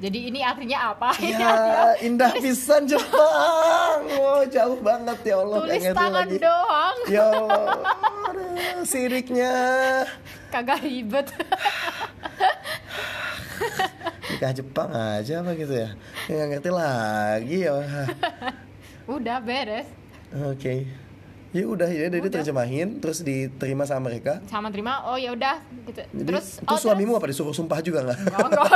Jadi 0.03 0.19
ini 0.27 0.43
artinya 0.43 0.91
apa? 0.91 1.15
Ya, 1.23 1.95
indah 2.03 2.35
pisan 2.35 2.83
Jepang. 2.83 3.99
Wow, 4.19 4.43
jauh 4.51 4.75
banget 4.83 5.17
ya 5.23 5.35
Allah. 5.39 5.57
Tulis 5.63 5.83
tangan 5.95 6.27
lagi. 6.27 6.37
doang. 6.43 6.97
Ya 7.07 7.23
Allah. 7.31 7.67
Siriknya. 8.83 9.53
Kagak 10.51 10.83
ribet. 10.83 11.31
Nikah 14.27 14.51
Jepang 14.51 14.89
aja 14.91 15.39
apa 15.39 15.51
gitu 15.55 15.71
ya. 15.71 15.89
Ya, 16.27 16.33
Nggak 16.35 16.47
ngerti 16.51 16.69
lagi 16.75 17.57
ya. 17.63 17.73
Udah 19.07 19.39
beres. 19.39 19.87
Oke. 20.51 20.83
Ya 21.53 21.69
udah 21.69 21.85
ya, 21.85 22.09
jadi 22.09 22.17
Udah. 22.17 22.41
terjemahin 22.41 22.97
terus 22.97 23.21
diterima 23.21 23.85
sama 23.85 24.09
mereka. 24.09 24.41
Sama 24.49 24.73
terima. 24.73 25.05
Oh 25.05 25.13
ya 25.13 25.37
udah 25.37 25.61
gitu. 25.85 26.01
Jadi, 26.01 26.25
terus 26.25 26.57
terus 26.57 26.81
oh, 26.81 26.89
suamimu 26.89 27.13
apa 27.13 27.29
disuruh 27.29 27.53
sumpah 27.53 27.77
juga 27.85 28.01
nggak? 28.09 28.17
terus- 28.25 28.73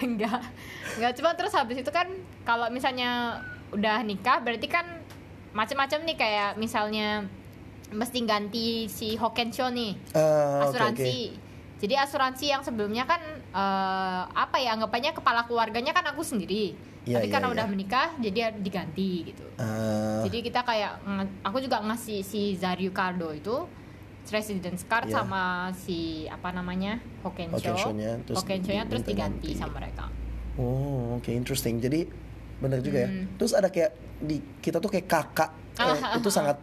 enggak. 0.00 0.40
enggak. 0.96 1.12
Cuma 1.20 1.36
terus 1.36 1.52
habis 1.52 1.76
itu 1.84 1.92
kan 1.92 2.08
kalau 2.48 2.72
misalnya 2.72 3.44
udah 3.76 4.00
nikah 4.00 4.40
berarti 4.40 4.64
kan 4.64 4.88
macam-macam 5.52 6.08
nih 6.08 6.16
kayak 6.16 6.50
misalnya 6.56 7.28
mesti 7.92 8.24
ganti 8.24 8.88
si 8.88 9.20
Hokensho 9.20 9.68
nih. 9.68 9.92
Oke, 10.16 10.72
asuransi. 10.72 11.04
oke. 11.04 11.47
Jadi 11.78 11.94
asuransi 11.94 12.44
yang 12.48 12.62
sebelumnya 12.62 13.04
kan 13.04 13.22
eh, 13.38 14.22
apa 14.28 14.58
ya 14.58 14.74
anggapannya 14.74 15.12
kepala 15.12 15.46
keluarganya 15.46 15.90
kan 15.90 16.04
aku 16.04 16.22
sendiri. 16.22 16.74
Iya, 17.06 17.22
Tapi 17.22 17.26
iya, 17.26 17.32
karena 17.32 17.48
iya. 17.48 17.54
udah 17.54 17.66
menikah 17.66 18.08
jadi 18.18 18.38
diganti 18.52 19.10
gitu. 19.24 19.46
Ah, 19.56 20.20
Jadi 20.22 20.38
kita 20.42 20.60
kayak 20.60 21.00
aku 21.40 21.56
juga 21.58 21.80
ngasih 21.80 22.20
si 22.20 22.52
Zaryu 22.54 22.90
Cardo 22.90 23.32
itu 23.32 23.64
residence 24.28 24.84
card 24.84 25.08
Iya. 25.08 25.14
sama 25.16 25.42
si 25.72 26.28
apa 26.28 26.52
namanya 26.52 27.00
Hokensho. 27.22 27.56
Hokensho-nya, 27.64 28.20
terus 28.22 28.36
Hokensho-nya 28.36 28.84
di- 28.84 28.90
terus 28.92 29.04
diganti 29.06 29.48
ganti. 29.48 29.56
sama 29.56 29.80
mereka. 29.80 30.04
Oh, 30.60 31.16
oke 31.16 31.30
interesting. 31.30 31.80
Jadi 31.80 32.04
benar 32.58 32.82
juga 32.82 33.06
ya. 33.06 33.08
Hmm. 33.08 33.24
Terus 33.40 33.52
ada 33.54 33.70
kayak 33.70 33.90
di 34.18 34.36
kita 34.58 34.76
tuh 34.76 34.90
kayak 34.90 35.06
kakak 35.06 35.50
Ah, 35.78 35.88
eh, 35.88 35.96
ah, 35.96 36.18
itu 36.18 36.28
ah, 36.28 36.34
sangat 36.34 36.56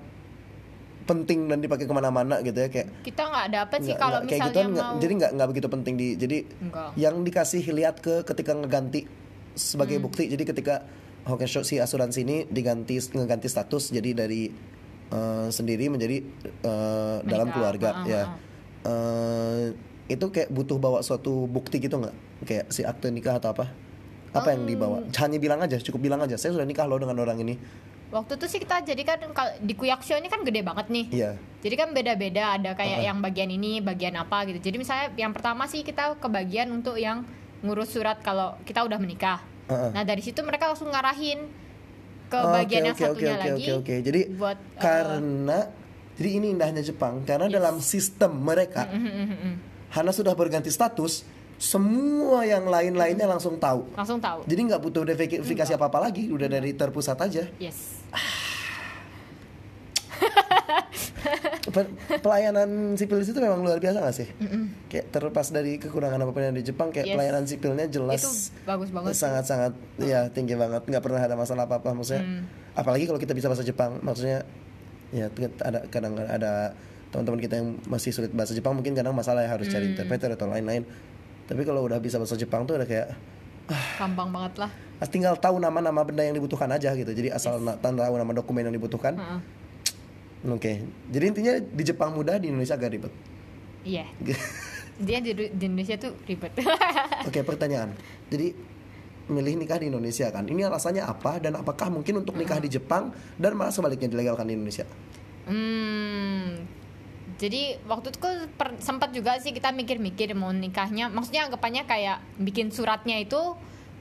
penting 1.06 1.46
dan 1.46 1.62
dipakai 1.62 1.86
ke 1.86 1.94
mana-mana 1.94 2.42
gitu 2.42 2.58
ya 2.58 2.68
kayak 2.68 2.90
Kita 3.02 3.22
nggak 3.24 3.48
dapet 3.52 3.80
sih 3.80 3.94
kalau 3.94 4.20
kayak 4.22 4.50
misalnya 4.50 4.66
nggak- 4.68 4.90
mau 4.90 5.00
jadi 5.00 5.14
nggak 5.16 5.32
nggak 5.34 5.48
begitu 5.48 5.68
penting 5.70 5.94
di 5.96 6.08
jadi 6.16 6.38
Enggak. 6.60 6.90
yang 6.96 7.16
dikasih 7.22 7.64
lihat 7.72 7.96
ke 8.00 8.22
ketika 8.24 8.52
ngeganti 8.52 9.06
sebagai 9.54 9.98
Hmm. 9.98 10.06
bukti 10.06 10.26
jadi 10.28 10.44
ketika 10.44 10.76
Hokensho 11.26 11.62
si 11.62 11.78
asuransi 11.78 12.22
ini 12.22 12.38
diganti 12.46 12.98
ngeganti 12.98 13.46
status 13.46 13.90
jadi 13.90 14.14
dari 14.16 14.50
eh, 15.08 15.48
sendiri 15.48 15.86
menjadi 15.88 16.18
eh, 16.62 17.18
dalam 17.24 17.50
keluarga 17.50 17.90
ah, 17.96 18.06
ya. 18.06 18.22
Eh, 18.84 19.66
itu 20.08 20.26
kayak 20.28 20.50
butuh 20.50 20.78
bawa 20.78 21.02
suatu 21.02 21.46
bukti 21.46 21.78
gitu 21.80 21.98
nggak 21.98 22.14
kayak 22.44 22.66
si 22.70 22.82
akte 22.82 23.10
nikah 23.10 23.38
atau 23.38 23.50
apa 23.52 23.66
apa 24.32 24.52
yang 24.52 24.68
dibawa 24.68 25.02
hanya 25.08 25.38
bilang 25.40 25.58
aja 25.60 25.80
cukup 25.80 26.02
bilang 26.04 26.20
aja 26.20 26.36
saya 26.36 26.52
sudah 26.52 26.62
nikah 26.64 26.86
loh 26.86 27.00
dengan 27.00 27.18
orang 27.18 27.40
ini 27.40 27.56
Waktu 28.16 28.40
itu 28.40 28.46
sih 28.48 28.60
kita 28.64 28.80
jadi 28.80 29.04
kan 29.04 29.20
kalau 29.36 29.52
di 29.60 29.76
Kuyakusho 29.76 30.16
ini 30.16 30.32
kan 30.32 30.48
gede 30.48 30.64
banget 30.64 30.88
nih. 30.88 31.06
iya 31.12 31.32
Jadi 31.60 31.76
kan 31.76 31.92
beda-beda 31.92 32.56
ada 32.56 32.72
kayak 32.72 33.04
Uh-uh. 33.04 33.08
yang 33.12 33.18
bagian 33.20 33.50
ini, 33.52 33.84
bagian 33.84 34.16
apa 34.16 34.48
gitu. 34.48 34.64
Jadi 34.64 34.80
misalnya 34.80 35.12
yang 35.20 35.36
pertama 35.36 35.68
sih 35.68 35.84
kita 35.84 36.16
ke 36.16 36.28
bagian 36.32 36.72
untuk 36.72 36.96
yang 36.96 37.28
ngurus 37.60 37.92
surat 37.92 38.24
kalau 38.24 38.56
kita 38.64 38.88
udah 38.88 38.96
menikah. 38.96 39.44
Uh-uh. 39.68 39.92
Nah 39.92 40.08
dari 40.08 40.24
situ 40.24 40.40
mereka 40.48 40.72
langsung 40.72 40.88
ngarahin 40.88 41.52
ke 42.32 42.40
Oh, 42.40 42.56
bagian 42.56 42.82
oke, 42.82 42.88
yang 42.88 42.98
oke, 42.98 43.04
satunya 43.04 43.34
oke, 43.36 43.44
lagi. 43.44 43.66
oke, 43.68 43.72
oke. 43.84 43.96
Jadi 44.00 44.22
buat 44.34 44.58
uh, 44.58 44.80
karena 44.80 45.60
jadi 46.16 46.30
ini 46.40 46.48
indahnya 46.56 46.82
Jepang 46.82 47.28
karena 47.28 47.52
dalam 47.52 47.84
sistem 47.84 48.32
mereka 48.40 48.88
Hana 49.92 50.16
sudah 50.16 50.32
berganti 50.32 50.72
status 50.72 51.28
semua 51.58 52.44
yang 52.44 52.66
lain-lainnya 52.66 53.26
langsung 53.26 53.56
tahu 53.56 53.88
langsung 53.94 54.20
tahu. 54.20 54.44
jadi 54.44 54.62
nggak 54.66 54.82
butuh 54.82 55.02
verifikasi 55.06 55.72
apa 55.72 55.86
apa 55.86 56.00
lagi 56.02 56.28
udah 56.28 56.48
dari 56.48 56.72
terpusat 56.72 57.16
aja 57.18 57.48
Yes. 57.58 58.04
Pe- 61.66 61.92
pelayanan 62.20 62.70
sipil 62.94 63.18
di 63.18 63.26
situ 63.26 63.38
memang 63.38 63.60
luar 63.60 63.78
biasa 63.78 63.98
gak 64.00 64.16
sih 64.16 64.28
kayak 64.88 65.10
terlepas 65.10 65.50
dari 65.50 65.76
kekurangan 65.76 66.20
apa 66.20 66.32
pun 66.32 66.42
yang 66.42 66.54
di 66.54 66.62
Jepang 66.62 66.88
kayak 66.88 67.04
Yes. 67.06 67.16
pelayanan 67.16 67.44
sipilnya 67.44 67.86
jelas 67.88 68.22
Itu 68.22 68.30
bagus 68.64 68.90
banget. 68.90 69.12
sangat-sangat 69.14 69.74
ya 70.00 70.30
tinggi 70.30 70.54
banget 70.54 70.86
nggak 70.86 71.02
pernah 71.02 71.20
ada 71.20 71.34
masalah 71.34 71.66
apa 71.66 71.80
apa 71.80 71.92
maksudnya 71.92 72.22
Hmm. 72.22 72.46
apalagi 72.74 73.06
kalau 73.06 73.18
kita 73.18 73.34
bisa 73.34 73.48
bahasa 73.48 73.64
Jepang 73.64 73.98
maksudnya 74.00 74.46
ya 75.10 75.28
ada 75.60 75.80
kadang 75.88 76.14
ada 76.18 76.78
teman-teman 77.10 77.40
kita 77.40 77.56
yang 77.58 77.68
masih 77.86 78.12
sulit 78.12 78.30
bahasa 78.30 78.52
Jepang 78.52 78.72
mungkin 78.74 78.94
kadang 78.94 79.12
masalah 79.12 79.42
ya 79.42 79.50
harus 79.50 79.66
Hmm. 79.66 79.74
cari 79.74 79.86
interpreter 79.90 80.30
atau 80.32 80.46
lain-lain 80.46 80.86
tapi 81.46 81.62
kalau 81.62 81.86
udah 81.86 81.98
bisa 81.98 82.18
bahasa 82.18 82.34
Jepang 82.34 82.66
tuh 82.66 82.76
udah 82.76 82.86
kayak 82.86 83.14
Gampang 83.98 84.30
banget 84.30 84.62
lah. 84.62 84.70
ah, 84.98 85.08
tinggal 85.10 85.34
tahu 85.36 85.58
nama-nama 85.58 86.06
benda 86.06 86.22
yang 86.22 86.34
dibutuhkan 86.34 86.70
aja 86.70 86.94
gitu 86.94 87.10
jadi 87.10 87.34
asal 87.34 87.58
na- 87.58 87.76
tahu 87.76 87.98
nama 87.98 88.34
dokumen 88.34 88.62
yang 88.62 88.76
dibutuhkan 88.76 89.18
Heeh. 89.18 89.40
oke 90.56 90.72
jadi 91.10 91.26
intinya 91.26 91.54
di 91.58 91.84
Jepang 91.84 92.14
mudah 92.14 92.38
di 92.38 92.50
Indonesia 92.50 92.74
agak 92.74 92.92
ribet 92.92 93.14
Iya. 93.86 94.06
Dia 94.98 95.20
di, 95.20 95.30
di 95.36 95.66
Indonesia 95.68 95.94
tuh 95.94 96.16
ribet. 96.26 96.56
Oke 97.28 97.44
pertanyaan. 97.44 97.92
Jadi 98.32 98.56
milih 99.28 99.60
nikah 99.60 99.78
di 99.78 99.92
Indonesia 99.92 100.32
kan. 100.32 100.48
Ini 100.48 100.66
alasannya 100.66 101.04
apa 101.04 101.38
dan 101.38 101.54
apakah 101.54 101.92
mungkin 101.92 102.24
untuk 102.24 102.34
nikah 102.34 102.58
di 102.58 102.72
Jepang 102.72 103.12
dan 103.36 103.54
malah 103.54 103.70
sebaliknya 103.70 104.08
dilegalkan 104.08 104.48
di 104.48 104.56
Indonesia? 104.56 104.88
Hmm. 105.46 106.64
Jadi 107.36 107.62
waktu 107.84 108.08
itu 108.10 108.20
per- 108.52 108.80
sempat 108.80 109.12
juga 109.12 109.36
sih 109.38 109.52
kita 109.52 109.70
mikir-mikir 109.70 110.32
mau 110.32 110.50
nikahnya. 110.50 111.08
Maksudnya 111.08 111.46
anggapannya 111.46 111.84
kayak 111.84 112.24
bikin 112.38 112.72
suratnya 112.72 113.18
itu 113.18 113.38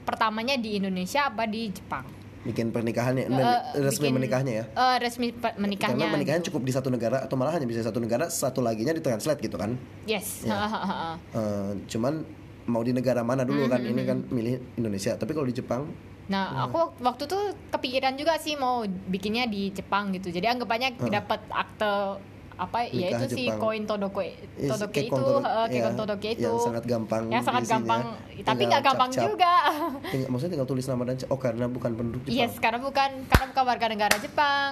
pertamanya 0.01 0.55
di 0.55 0.77
Indonesia 0.77 1.27
apa 1.27 1.43
di 1.43 1.67
Jepang? 1.67 2.07
Bikin 2.41 2.69
pernikahannya, 2.69 3.25
Eh, 3.25 3.81
resmi 3.81 4.07
bikin- 4.07 4.15
menikahnya 4.15 4.53
ya. 4.53 4.65
eh, 4.69 4.97
resmi 4.99 5.33
menikahnya. 5.33 5.97
Karena 5.97 6.13
menikahnya 6.13 6.39
gitu. 6.39 6.49
cukup 6.53 6.61
di 6.63 6.71
satu 6.71 6.87
negara 6.87 7.17
atau 7.19 7.35
malah 7.35 7.51
hanya 7.51 7.65
bisa 7.65 7.81
satu 7.81 7.97
negara, 7.97 8.29
satu 8.29 8.61
laginya 8.61 8.93
ditranslate 8.93 9.41
gitu 9.41 9.57
kan. 9.57 9.73
Yes. 10.05 10.45
Ya. 10.45 10.53
Heeh. 10.55 11.13
Eh, 11.35 11.71
cuman 11.87 12.21
mau 12.65 12.81
di 12.81 12.93
negara 12.93 13.19
mana 13.19 13.41
dulu 13.41 13.65
kan? 13.65 13.77
Mm-hmm, 13.77 13.93
Ini 13.93 14.01
kan 14.05 14.17
milih 14.29 14.53
Indonesia. 14.75 15.13
Tapi 15.13 15.33
kalau 15.33 15.45
di 15.45 15.53
Jepang, 15.53 15.89
Nah, 16.25 16.65
aku 16.65 16.97
waktu 16.99 17.29
itu 17.29 17.37
kepikiran 17.69 18.17
juga 18.17 18.33
sih 18.37 18.57
mau 18.57 18.81
bikinnya 18.81 19.45
di 19.45 19.69
Jepang 19.69 20.09
gitu. 20.09 20.33
Jadi 20.33 20.45
anggapannya 20.47 20.97
dapat 20.97 21.37
akte 21.47 22.17
apa 22.55 22.87
ya 22.87 23.19
itu 23.19 23.25
si 23.35 23.43
koin 23.59 23.83
todoke 23.83 24.31
todoke 24.55 25.01
itu 25.03 25.23
eh, 25.43 25.67
kekon 25.67 25.91
ya, 25.91 25.99
todoke 25.99 26.29
itu 26.31 26.47
yang 26.47 26.59
sangat 26.63 26.83
gampang 26.87 27.23
yang 27.27 27.43
sangat 27.43 27.61
diisinya. 27.67 27.75
gampang 27.83 28.01
tapi 28.47 28.61
nggak 28.63 28.83
gampang 28.83 29.09
cap-cap. 29.11 29.27
juga 29.27 29.53
Tinggal, 30.11 30.27
maksudnya 30.31 30.51
tinggal 30.55 30.69
tulis 30.71 30.85
nama 30.87 31.01
dan 31.03 31.15
oh 31.27 31.39
karena 31.39 31.65
bukan 31.67 31.91
penduduk 31.99 32.21
Jepang. 32.23 32.39
yes 32.39 32.53
karena 32.63 32.79
bukan 32.79 33.09
karena 33.27 33.45
bukan 33.51 33.63
warga 33.67 33.85
negara 33.91 34.15
Jepang 34.23 34.71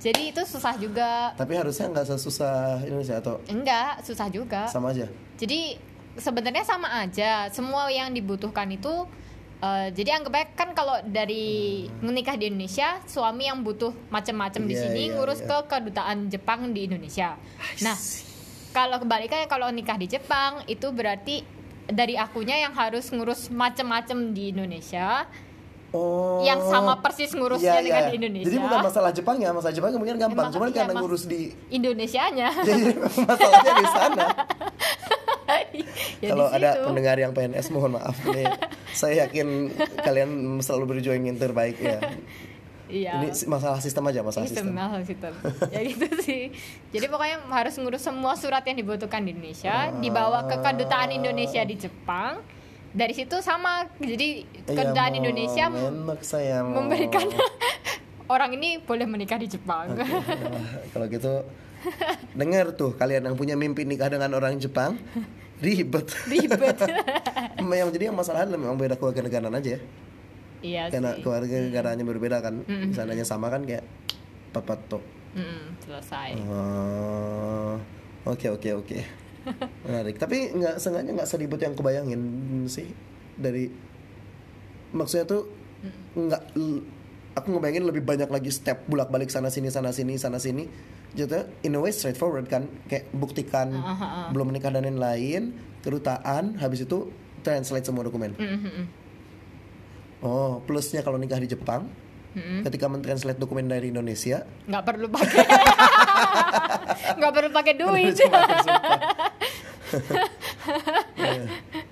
jadi 0.00 0.32
itu 0.32 0.42
susah 0.48 0.74
juga 0.80 1.36
Tapi 1.36 1.52
harusnya 1.60 1.92
nggak 1.92 2.06
sesusah 2.08 2.80
Indonesia 2.88 3.20
atau 3.20 3.36
enggak 3.52 4.00
susah 4.00 4.32
juga 4.32 4.64
sama 4.64 4.96
aja. 4.96 5.04
Jadi 5.36 5.76
sebenarnya 6.16 6.64
sama 6.64 6.88
aja. 7.04 7.52
Semua 7.52 7.84
yang 7.92 8.08
dibutuhkan 8.08 8.64
itu 8.72 9.04
eh, 9.60 9.88
jadi 9.90 10.10
anggap 10.16 10.32
aja 10.32 10.46
kan 10.54 10.68
kalau 10.72 10.96
dari 11.02 11.46
menikah 12.00 12.34
di 12.34 12.48
Indonesia, 12.48 13.00
suami 13.04 13.44
yang 13.44 13.60
butuh 13.60 13.92
macam-macam 14.08 14.62
di 14.62 14.74
Iya, 14.74 14.82
sini 14.82 15.02
iya, 15.06 15.14
ngurus 15.14 15.40
iya. 15.40 15.48
ke 15.48 15.56
kedutaan 15.68 16.18
Jepang 16.26 16.72
di 16.72 16.84
Indonesia. 16.84 17.36
Nah, 17.80 17.96
kalau 18.70 18.96
kebalikannya 18.98 19.46
kalau 19.46 19.68
nikah 19.68 19.94
di 19.94 20.06
Jepang 20.06 20.64
itu 20.64 20.88
berarti 20.88 21.42
dari 21.86 22.14
akunya 22.14 22.56
yang 22.56 22.72
harus 22.72 23.10
ngurus 23.10 23.50
macam-macam 23.50 24.30
di 24.30 24.54
Indonesia. 24.54 25.26
Oh. 25.90 26.38
Yang 26.40 26.70
sama 26.70 27.02
persis 27.02 27.34
ngurusnya 27.34 27.82
dengan 27.82 28.06
di 28.06 28.14
Indonesia. 28.14 28.46
Jadi 28.46 28.58
bukan 28.62 28.78
masalah 28.80 29.10
Jepang 29.10 29.36
ya, 29.42 29.50
masalah 29.50 29.74
Jepang 29.74 29.90
mungkin 29.92 30.16
gampang. 30.16 30.46
Emang- 30.46 30.54
Cuman 30.54 30.68
iya, 30.70 30.76
karena 30.78 30.92
mas- 30.94 31.02
ngurus 31.02 31.22
di 31.26 31.50
Indonesianya. 31.66 32.48
jadi 32.68 32.82
memang 32.94 33.10
masalahnya 33.26 33.72
di 33.74 33.86
sana. 33.90 34.24
Ya, 36.20 36.36
Kalau 36.36 36.46
ada 36.46 36.84
pendengar 36.84 37.16
yang 37.16 37.32
PNS 37.32 37.72
mohon 37.74 37.96
maaf 37.98 38.14
nih. 38.22 38.44
Saya 38.92 39.26
yakin 39.26 39.70
kalian 39.98 40.30
selalu 40.58 40.96
berjuang 40.96 41.22
yang 41.22 41.36
terbaik 41.36 41.76
ya. 41.76 41.98
Iya. 42.90 43.22
Ini 43.22 43.30
masalah 43.46 43.78
sistem 43.78 44.02
aja, 44.10 44.18
masalah 44.20 44.50
sistem 44.50 44.66
sistem. 44.66 44.74
masalah 44.74 45.06
sistem 45.06 45.32
ya 45.74 45.80
gitu 45.86 46.06
sih 46.26 46.50
jadi 46.90 47.06
pokoknya 47.06 47.46
harus 47.46 47.78
ngurus 47.78 48.02
semua 48.02 48.34
surat 48.34 48.66
yang 48.66 48.82
dibutuhkan 48.82 49.22
di 49.22 49.30
Indonesia 49.30 49.94
dibawa 49.94 50.50
ke 50.50 50.58
kedutaan 50.58 51.14
Indonesia 51.14 51.62
di 51.62 51.78
Jepang 51.78 52.42
dari 52.90 53.14
situ 53.14 53.38
sama 53.46 53.86
jadi 54.02 54.42
kedutaan 54.66 55.14
Iya, 55.14 55.18
Indonesia 55.22 55.64
mau, 55.70 55.86
enak 55.86 56.20
saya 56.26 56.66
mau. 56.66 56.82
memberikan 56.82 57.30
orang 58.34 58.58
ini 58.58 58.82
boleh 58.82 59.06
menikah 59.06 59.38
di 59.38 59.46
Jepang 59.46 59.94
Oke, 59.94 60.02
nah, 60.02 60.18
kalau 60.98 61.06
gitu 61.06 61.46
dengar 62.34 62.74
tuh 62.74 62.98
kalian 62.98 63.22
yang 63.22 63.38
punya 63.38 63.54
mimpi 63.54 63.86
nikah 63.86 64.10
dengan 64.10 64.34
orang 64.34 64.58
Jepang 64.58 64.98
ribet. 65.60 66.06
ribet 66.26 66.78
yang 67.80 67.90
jadi 67.92 68.10
yang 68.10 68.16
masalahnya 68.16 68.56
memang 68.56 68.80
beda 68.80 68.96
keluarga 68.96 69.20
negaraan 69.24 69.54
aja 69.56 69.76
ya. 69.76 69.80
iya 70.60 70.82
Karena 70.92 71.16
sih 71.16 71.22
keluarga 71.24 71.56
negaranya 71.60 72.04
berbeda 72.04 72.36
kan. 72.44 72.64
Misalnya 72.66 73.24
sama 73.24 73.48
kan 73.52 73.64
kayak 73.64 73.84
papat 74.52 74.80
tuh. 74.90 75.02
Mm, 75.30 75.78
selesai 75.86 76.34
Oh, 76.50 77.78
Oke 78.26 78.52
oke 78.52 78.68
oke. 78.76 78.98
Menarik. 79.88 80.20
Tapi 80.20 80.52
nggak 80.52 80.76
sengaja 80.76 81.08
nggak 81.08 81.28
seribut 81.28 81.60
yang 81.62 81.72
kebayangin 81.72 82.20
sih 82.68 82.92
dari 83.40 83.72
maksudnya 84.92 85.24
tuh 85.24 85.48
nggak 86.12 86.42
aku 87.38 87.46
ngebayangin 87.56 87.86
lebih 87.88 88.02
banyak 88.04 88.28
lagi 88.28 88.50
step 88.52 88.84
bolak 88.90 89.08
balik 89.08 89.32
sana 89.32 89.48
sini 89.48 89.72
sana 89.72 89.94
sini 89.96 90.20
sana 90.20 90.36
sini. 90.36 90.68
Jadi 91.10 91.42
in 91.62 91.74
a 91.74 91.80
way 91.80 91.90
straightforward 91.90 92.46
kan 92.46 92.70
kayak 92.86 93.10
buktikan 93.10 93.74
belum 94.30 94.48
menikah 94.48 94.70
dan 94.70 94.84
lain-lain 94.84 95.50
kedutaan 95.80 96.54
habis 96.56 96.82
itu 96.82 97.10
translate 97.40 97.82
semua 97.82 98.04
dokumen. 98.04 98.36
Mm, 98.36 98.46
mm, 98.46 98.70
mm. 98.70 98.86
Oh 100.20 100.60
plusnya 100.62 101.00
kalau 101.00 101.16
nikah 101.16 101.36
di 101.36 101.48
Jepang 101.48 101.88
ketika 102.62 102.86
mentranslate 102.86 103.34
dokumen 103.36 103.66
dari 103.66 103.90
Indonesia 103.90 104.46
nggak 104.64 104.84
perlu 104.86 105.10
pakai 105.10 105.42
nggak 107.18 107.32
perlu 107.34 107.50
pakai 107.50 107.74
duit 107.74 108.14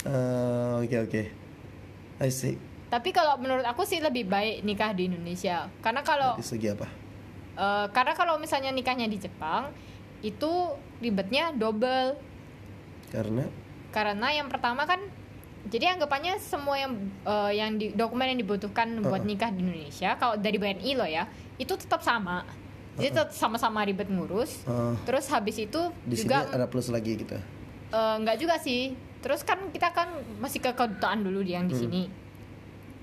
Eh, 0.09 0.73
Oke 0.79 0.97
oke. 1.01 1.23
I 2.19 2.31
see. 2.31 2.55
tapi 2.89 3.13
kalau 3.13 3.37
menurut 3.37 3.63
aku 3.63 3.85
sih 3.85 4.01
lebih 4.01 4.25
baik 4.25 4.65
nikah 4.65 4.91
di 4.91 5.07
Indonesia 5.07 5.69
karena 5.79 6.01
kalau 6.01 6.35
Dari 6.35 6.47
segi 6.47 6.69
apa? 6.71 6.89
Eh, 7.59 7.87
karena 7.91 8.15
kalau 8.15 8.39
misalnya 8.39 8.71
nikahnya 8.71 9.11
di 9.11 9.19
Jepang 9.19 9.75
itu 10.23 10.79
ribetnya 11.03 11.51
double. 11.51 12.15
Karena? 13.11 13.51
Karena 13.91 14.31
yang 14.31 14.47
pertama 14.47 14.87
kan 14.87 15.03
jadi 15.67 15.99
anggapannya 15.99 16.39
semua 16.39 16.79
yang 16.79 16.95
eh, 17.27 17.53
yang 17.59 17.71
di, 17.75 17.91
dokumen 17.99 18.31
yang 18.31 18.39
dibutuhkan 18.39 19.03
buat 19.03 19.27
nikah 19.27 19.51
di 19.51 19.67
Indonesia 19.67 20.15
kalau 20.15 20.39
dari 20.39 20.55
BNI 20.55 20.91
loh 20.95 21.09
ya 21.11 21.27
itu 21.59 21.75
tetap 21.75 21.99
sama. 22.07 22.47
Jadi 22.99 23.15
tetap 23.15 23.31
sama-sama 23.35 23.83
ribet 23.83 24.07
ngurus. 24.07 24.63
Eh, 24.63 24.95
terus 25.03 25.27
habis 25.27 25.59
itu 25.59 25.91
di 26.07 26.15
sini 26.15 26.31
juga 26.31 26.47
ada 26.55 26.71
plus 26.71 26.87
lagi 26.95 27.19
gitu. 27.19 27.35
eh, 27.35 28.15
nggak 28.23 28.39
juga 28.39 28.55
sih. 28.63 28.95
Terus 29.19 29.43
kan 29.43 29.59
kita 29.75 29.91
kan 29.91 30.15
masih 30.39 30.63
ke 30.63 30.71
kedutaan 30.79 31.27
dulu 31.27 31.43
yang 31.43 31.67
di 31.67 31.75
sini. 31.75 32.03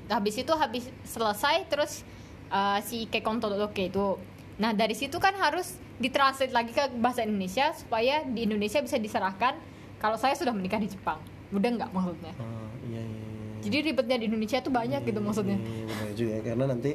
Habis 0.07 0.47
itu 0.47 0.53
habis 0.55 0.87
selesai 1.03 1.67
terus 1.67 2.07
eh, 2.47 2.79
si 2.87 3.11
Kekon 3.11 3.43
Todoroke 3.43 3.91
itu 3.91 4.15
nah 4.55 4.71
dari 4.71 4.93
situ 4.93 5.15
kan 5.15 5.35
harus 5.35 5.67
ditranslate 5.95 6.49
lagi 6.49 6.71
ke 6.71 6.83
bahasa 6.95 7.21
Indonesia 7.21 7.71
supaya 7.71 8.23
di 8.23 8.43
Indonesia 8.43 8.79
bisa 8.79 8.95
diserahkan 8.95 9.55
kalau 9.97 10.15
saya 10.15 10.31
sudah 10.31 10.51
menikah 10.51 10.77
di 10.77 10.87
Jepang 10.87 11.19
mudah 11.49 11.69
nggak 11.71 11.89
maksudnya 11.89 12.31
Oh, 12.37 12.67
iya 12.85 12.99
iya. 12.99 13.19
iya. 13.21 13.59
jadi 13.61 13.77
ribetnya 13.85 14.17
di 14.17 14.25
Indonesia 14.25 14.57
tuh 14.59 14.71
banyak 14.71 15.01
gitu 15.01 15.19
maksudnya 15.19 15.57
Iya, 15.57 15.83
benar 15.85 16.11
juga 16.13 16.31
ya. 16.31 16.41
karena 16.41 16.65
nanti 16.67 16.91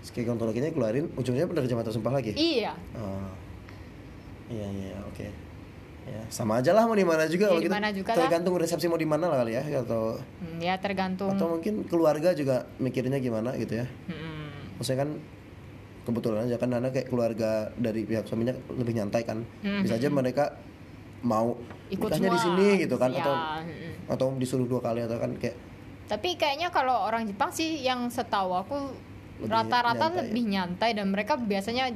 ski 0.00 0.22
kontologinya 0.22 0.68
keluarin 0.68 1.10
ujungnya 1.12 1.44
penerjemah 1.44 1.82
tersumpah 1.82 2.14
lagi. 2.14 2.32
iya 2.32 2.72
Oh. 2.94 3.28
Iya 4.48 4.66
iya 4.66 4.96
oke. 5.04 5.26
Ya, 6.02 6.22
sama 6.28 6.58
aja 6.58 6.72
lah 6.72 6.82
mau 6.84 6.96
di 6.96 7.04
mana 7.04 7.22
juga 7.24 7.46
Ya, 7.46 7.48
kalau 7.48 7.60
di 7.60 7.66
gitu. 7.68 7.76
mana 7.76 7.88
juga 7.92 8.10
lah. 8.10 8.18
Tergantung 8.18 8.54
resepsi 8.56 8.86
mau 8.86 8.96
di 8.96 9.04
mana 9.04 9.28
lah 9.28 9.38
kali 9.38 9.52
ya 9.52 9.62
atau 9.78 10.18
Hmm, 10.40 10.58
ya 10.58 10.74
tergantung 10.74 11.30
atau 11.30 11.46
mungkin 11.48 11.84
keluarga 11.84 12.32
juga 12.32 12.66
mikirnya 12.76 13.18
gimana 13.18 13.54
gitu 13.54 13.76
ya. 13.76 13.86
Hmm, 14.08 14.50
Maksudnya 14.74 14.98
kan 15.00 15.10
kebetulan 16.10 16.44
aja 16.44 16.58
kan 16.58 16.68
Nana 16.68 16.90
kayak 16.90 17.06
keluarga 17.06 17.70
dari 17.74 18.02
pihak 18.02 18.26
suaminya 18.26 18.52
lebih 18.74 18.98
nyantai 18.98 19.22
kan. 19.22 19.46
Bisa 19.62 19.94
aja 19.94 20.10
mereka 20.10 20.58
mau 21.22 21.54
Hmm, 21.54 21.94
ikut 21.98 22.06
nikahnya 22.06 22.30
di 22.30 22.40
sini 22.40 22.66
gitu 22.80 22.94
kan 22.96 23.10
Ya, 23.10 23.18
atau 23.18 23.34
mm. 23.66 24.14
atau 24.14 24.26
disuruh 24.38 24.62
dua 24.64 24.78
kali 24.78 25.02
atau 25.02 25.18
kan 25.18 25.34
kayak 25.34 25.58
Tapi 26.06 26.34
kayaknya 26.34 26.70
kalau 26.70 26.94
orang 27.02 27.26
Jepang 27.26 27.50
sih 27.50 27.82
yang 27.82 28.06
setahu 28.06 28.54
aku 28.54 28.94
Lebih 29.38 29.50
rata-rata 29.50 30.06
nyantai 30.06 30.14
ya? 30.14 30.22
lebih 30.22 30.44
nyantai 30.46 30.90
dan 30.94 31.06
mereka 31.10 31.34
biasanya 31.34 31.90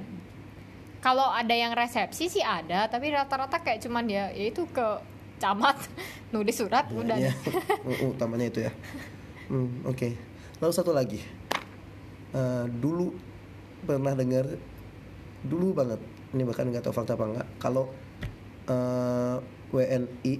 kalau 0.98 1.28
ada 1.28 1.52
yang 1.52 1.70
resepsi 1.72 2.26
sih 2.26 2.40
ada, 2.40 2.88
tapi 2.88 3.12
rata-rata 3.12 3.60
kayak 3.60 3.84
cuman 3.84 4.02
dia 4.02 4.32
yaitu 4.32 4.64
ke 4.66 4.86
camat 5.36 5.76
nulis 6.32 6.56
surat 6.56 6.88
udah. 6.88 7.14
ya, 7.20 7.32
utamanya 8.10 8.48
itu 8.48 8.64
ya. 8.64 8.72
Hmm, 9.46 9.84
oke. 9.84 10.08
Lalu 10.58 10.72
satu 10.72 10.90
lagi. 10.90 11.20
Eh, 12.32 12.64
dulu 12.72 13.12
pernah 13.84 14.12
dengar 14.12 14.44
dulu 15.42 15.72
banget 15.72 16.00
ini 16.32 16.42
bahkan 16.42 16.66
nggak 16.66 16.82
tahu 16.82 16.94
fakta 16.94 17.14
apa 17.14 17.24
enggak 17.26 17.46
kalau 17.58 17.84
eh, 18.64 19.36
WNI 19.70 20.34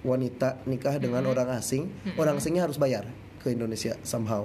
wanita 0.00 0.64
nikah 0.64 0.96
dengan 0.96 1.24
orang 1.24 1.48
asing 1.52 1.88
orang 2.14 2.36
asingnya 2.36 2.64
harus 2.64 2.76
bayar 2.76 3.04
ke 3.38 3.50
Indonesia 3.50 3.96
somehow 4.02 4.44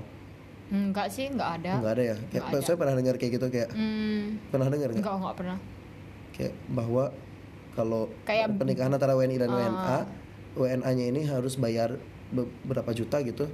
Enggak 0.66 1.14
sih, 1.14 1.30
enggak 1.30 1.62
ada. 1.62 1.78
nggak 1.78 1.94
ada 1.94 2.04
ya 2.04 2.16
kayak, 2.26 2.42
Nggak 2.42 2.58
ada. 2.58 2.66
saya 2.66 2.76
pernah 2.76 2.96
dengar 2.96 3.16
kayak 3.16 3.32
gitu 3.34 3.48
kayak 3.50 3.70
Hmm, 3.72 4.42
pernah 4.50 4.66
dengar 4.66 4.90
nggak 4.90 4.98
enggak 4.98 5.14
enggak 5.16 5.36
pernah. 5.38 5.58
kayak 6.34 6.54
bahwa 6.68 7.04
kalau 7.72 8.04
Kayak- 8.26 8.50
Ah. 8.50 8.58
pernikahan 8.58 8.90
antara 8.90 9.14
WNI 9.14 9.38
dan 9.38 9.50
WNA 9.52 9.98
WNA-nya 10.56 11.06
ini 11.06 11.22
harus 11.24 11.54
bayar 11.56 12.02
be- 12.28 12.50
berapa 12.64 12.88
juta 12.92 13.22
gitu 13.22 13.46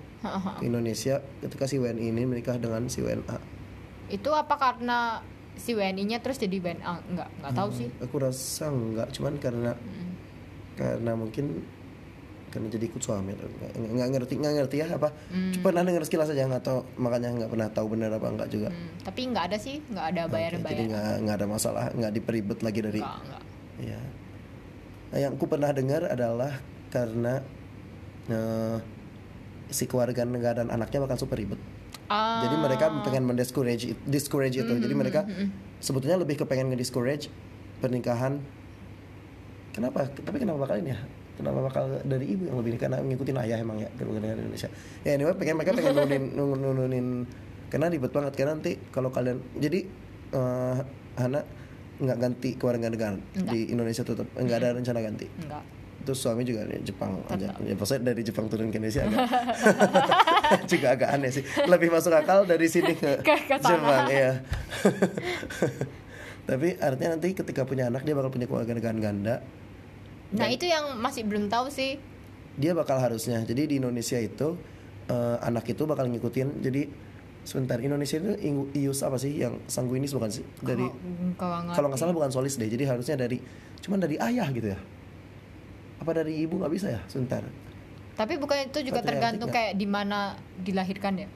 ke 0.55 0.63
Indonesia 0.63 1.19
ketika 1.41 1.65
si 1.65 1.75
WNI 1.75 1.99
ini 2.07 2.23
menikah 2.23 2.55
dengan 2.55 2.87
si 2.87 3.03
WNA 3.03 3.37
Itu 4.11 4.29
apa 4.29 4.53
karena 4.53 5.23
si 5.53 5.71
WNI-nya 5.71 6.19
terus 6.19 6.35
jadi 6.35 6.53
WNA? 6.53 6.93
Enggak, 7.07 7.29
enggak 7.33 7.53
tahu 7.53 7.69
sih. 7.71 7.87
aku 7.97 8.15
rasa 8.17 8.67
enggak 8.67 9.07
cuman 9.11 9.33
karena 9.37 9.71
Hmm. 9.73 10.11
karena 10.73 11.11
mungkin 11.13 11.45
karena 12.49 12.67
jadi 12.67 12.83
ikut 12.85 12.99
suami 12.99 13.31
atau 13.31 13.47
enggak, 13.73 14.07
ngerti 14.11 14.33
enggak 14.35 14.53
ngerti 14.57 14.75
ya 14.77 14.87
apa 14.89 15.07
Hmm. 15.29 15.51
cuma 15.51 15.63
pernah 15.65 15.83
dengar 15.85 16.03
sekilas 16.03 16.27
aja 16.27 16.43
nggak 16.45 16.61
tahu 16.61 16.79
makanya 16.97 17.31
nggak 17.33 17.47
pernah 17.49 17.67
tahu 17.69 17.85
benar 17.89 18.11
apa 18.11 18.27
enggak 18.27 18.49
juga 18.49 18.67
Hmm, 18.67 18.91
tapi 19.01 19.21
enggak 19.23 19.43
ada 19.47 19.57
sih, 19.57 19.79
enggak 19.85 20.05
ada 20.09 20.21
Oke, 20.21 20.33
bayar-bayar. 20.33 20.67
jadi 20.69 20.83
nggak 20.85 21.13
nggak 21.21 21.35
ada 21.37 21.47
masalah 21.47 21.83
nggak 21.91 22.11
diperibet 22.13 22.59
lagi 22.59 22.79
dari 22.81 22.99
Enggak, 22.99 23.19
enggak. 23.21 23.43
Ya. 23.81 24.01
Nah, 25.07 25.19
yang 25.19 25.31
aku 25.35 25.45
pernah 25.45 25.71
dengar 25.71 26.01
adalah 26.05 26.51
karena 26.87 27.39
eh, 28.27 28.77
si 29.67 29.83
keluarga 29.85 30.23
negara 30.23 30.59
dan 30.59 30.69
anaknya 30.69 30.99
bakal 31.01 31.17
super 31.17 31.35
ribet. 31.35 31.59
Ah, 32.11 32.43
Jadi 32.43 32.55
mereka 32.59 32.91
pengen 33.07 33.23
mendiscourage 33.23 33.95
discourage 34.03 34.59
itu. 34.59 34.73
Jadi 34.75 34.91
mereka 34.91 35.23
sebetulnya 35.79 36.19
lebih 36.19 36.43
kepengen 36.43 36.67
ngediscourage 36.67 37.31
pernikahan. 37.79 38.43
Kenapa? 39.71 40.11
Tapi 40.11 40.37
kenapa 40.43 40.67
bakal 40.67 40.83
ini 40.83 40.91
ya? 40.91 40.99
Kenapa 41.39 41.63
bakal 41.63 42.03
dari 42.03 42.35
ibu 42.35 42.51
yang 42.51 42.59
lebih 42.59 42.75
karena 42.75 42.99
ngikutin 42.99 43.37
ayah 43.47 43.57
emang 43.63 43.79
ya 43.79 43.87
negara 43.95 44.35
Indonesia. 44.35 44.67
Ya 45.07 45.15
anyway, 45.15 45.31
pengen 45.39 45.55
mereka 45.55 45.71
pengen 45.71 45.95
nurunin 45.97 46.23
nurunin 46.35 47.07
karena 47.71 47.87
ribet 47.87 48.11
banget 48.11 48.35
karena 48.35 48.59
nanti 48.59 48.75
kalau 48.91 49.07
kalian 49.15 49.39
jadi 49.55 49.87
eh 50.35 50.77
Hana 51.15 51.47
nggak 52.01 52.17
ganti 52.19 52.49
kewarganegaraan 52.59 53.19
di 53.47 53.71
Indonesia 53.71 54.03
tetap 54.03 54.27
nggak 54.35 54.57
ada 54.59 54.69
rencana 54.75 54.99
ganti. 54.99 55.31
Enggak. 55.39 55.63
Terus 56.01 56.17
suami 56.17 56.41
juga 56.41 56.65
dari 56.65 56.81
Jepang 56.81 57.21
aja. 57.29 57.53
Ya 57.61 57.73
maksudnya 57.77 58.13
dari 58.13 58.21
Jepang 58.25 58.49
turun 58.49 58.73
ke 58.73 58.81
Indonesia 58.81 59.05
agak 59.05 59.21
juga 60.71 60.87
agak 60.97 61.09
aneh 61.13 61.29
sih. 61.29 61.43
Lebih 61.65 61.89
masuk 61.93 62.11
akal 62.13 62.43
dari 62.49 62.65
sini 62.65 62.97
ke, 62.97 63.21
Ke- 63.21 63.45
ke. 63.45 63.55
Jepang 63.61 64.05
ya. 64.09 64.41
Tapi 66.49 66.67
artinya 66.81 67.15
nanti 67.15 67.37
ketika 67.37 67.63
punya 67.63 67.87
anak 67.87 68.01
dia 68.03 68.17
bakal 68.17 68.33
punya 68.33 68.49
kewarganegaraan 68.49 68.99
ganda. 68.99 69.45
Nah, 70.31 70.47
itu 70.47 70.65
yang 70.65 70.95
masih 70.97 71.27
belum 71.27 71.51
tahu 71.51 71.67
sih. 71.69 71.99
Dia 72.57 72.71
bakal 72.73 72.99
harusnya. 72.99 73.43
Jadi 73.43 73.67
di 73.67 73.75
Indonesia 73.79 74.17
itu 74.19 74.57
eh, 75.07 75.37
anak 75.43 75.69
itu 75.69 75.83
bakal 75.85 76.07
ngikutin. 76.09 76.63
Jadi 76.63 76.81
sebentar 77.41 77.77
Indonesia 77.81 78.21
itu 78.21 78.37
ius 78.77 79.01
apa 79.01 79.17
sih 79.17 79.37
yang 79.41 79.59
sanguinis 79.65 80.13
bukan 80.13 80.29
sih? 80.33 80.45
Dari 80.61 80.85
kalau 81.37 81.87
nggak 81.91 81.99
salah 81.99 82.15
bukan 82.15 82.31
solis 82.33 82.57
deh. 82.57 82.67
Jadi 82.67 82.83
harusnya 82.89 83.15
dari 83.15 83.37
cuman 83.81 83.99
dari 84.01 84.15
ayah 84.17 84.47
gitu 84.49 84.71
ya. 84.71 84.79
Apa 86.01 86.17
dari 86.17 86.41
ibu 86.41 86.57
nggak 86.57 86.73
bisa 86.73 86.87
ya? 86.89 87.01
Sebentar. 87.05 87.45
Tapi 88.17 88.33
bukan 88.41 88.57
itu 88.65 88.81
juga 88.81 88.99
Patriarki 88.99 89.09
tergantung 89.13 89.49
kayak 89.53 89.73
di 89.77 89.85
mana 89.85 90.33
dilahirkan 90.57 91.13
ya. 91.15 91.29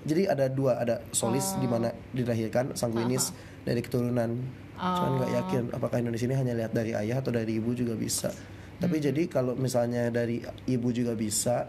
Jadi 0.00 0.22
ada 0.28 0.48
dua, 0.48 0.80
ada 0.80 1.00
solis 1.12 1.56
Oh. 1.56 1.60
di 1.60 1.68
mana 1.68 1.92
dilahirkan, 2.12 2.72
sanguinis 2.72 3.32
dari 3.64 3.80
keturunan. 3.80 4.32
Cuman 4.76 5.10
nggak 5.20 5.30
Oh. 5.32 5.38
yakin 5.44 5.62
apakah 5.76 5.96
Indonesia 6.00 6.24
ini 6.24 6.36
hanya 6.36 6.54
lihat 6.56 6.72
dari 6.72 6.96
ayah 6.96 7.20
atau 7.20 7.32
dari 7.32 7.56
ibu 7.56 7.72
juga 7.72 7.92
bisa. 7.96 8.32
Tapi 8.80 8.96
Hmm. 8.96 9.06
jadi 9.12 9.22
kalau 9.28 9.52
misalnya 9.52 10.08
dari 10.08 10.40
ibu 10.64 10.88
juga 10.88 11.12
bisa, 11.12 11.68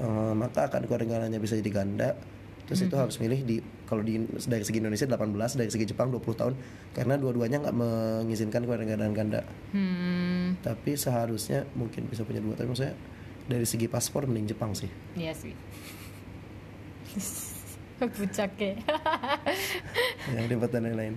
eh, 0.00 0.32
maka 0.32 0.68
akan 0.68 0.88
keluarganya 0.88 1.36
bisa 1.36 1.56
jadi 1.60 1.72
ganda. 1.72 2.16
Terus 2.64 2.80
Hmm. 2.80 2.88
itu 2.88 2.96
harus 2.96 3.16
milih 3.20 3.40
di 3.44 3.56
kalau 3.92 4.00
di 4.00 4.16
dari 4.48 4.64
segi 4.64 4.80
Indonesia 4.80 5.04
18, 5.04 5.36
dari 5.52 5.68
segi 5.68 5.84
Jepang 5.84 6.08
20 6.08 6.24
tahun 6.32 6.54
karena 6.96 7.20
dua-duanya 7.20 7.60
nggak 7.60 7.76
mengizinkan 7.76 8.64
keluargaan 8.64 9.12
ganda. 9.12 9.44
Hmm, 9.68 10.56
Tapi 10.64 10.96
seharusnya 10.96 11.68
mungkin 11.76 12.08
bisa 12.08 12.24
punya 12.24 12.40
dua. 12.40 12.56
Tapi 12.56 12.72
maksudnya 12.72 12.96
dari 13.44 13.68
segi 13.68 13.92
paspor 13.92 14.24
mending 14.24 14.48
Jepang 14.48 14.72
sih. 14.72 14.88
iya 15.12 15.36
sih. 15.36 15.52
Bucak 18.00 18.56
ya. 18.56 18.72
yang 20.34 20.48
ribet 20.48 20.72
dan 20.72 20.88
lain-lain. 20.88 21.14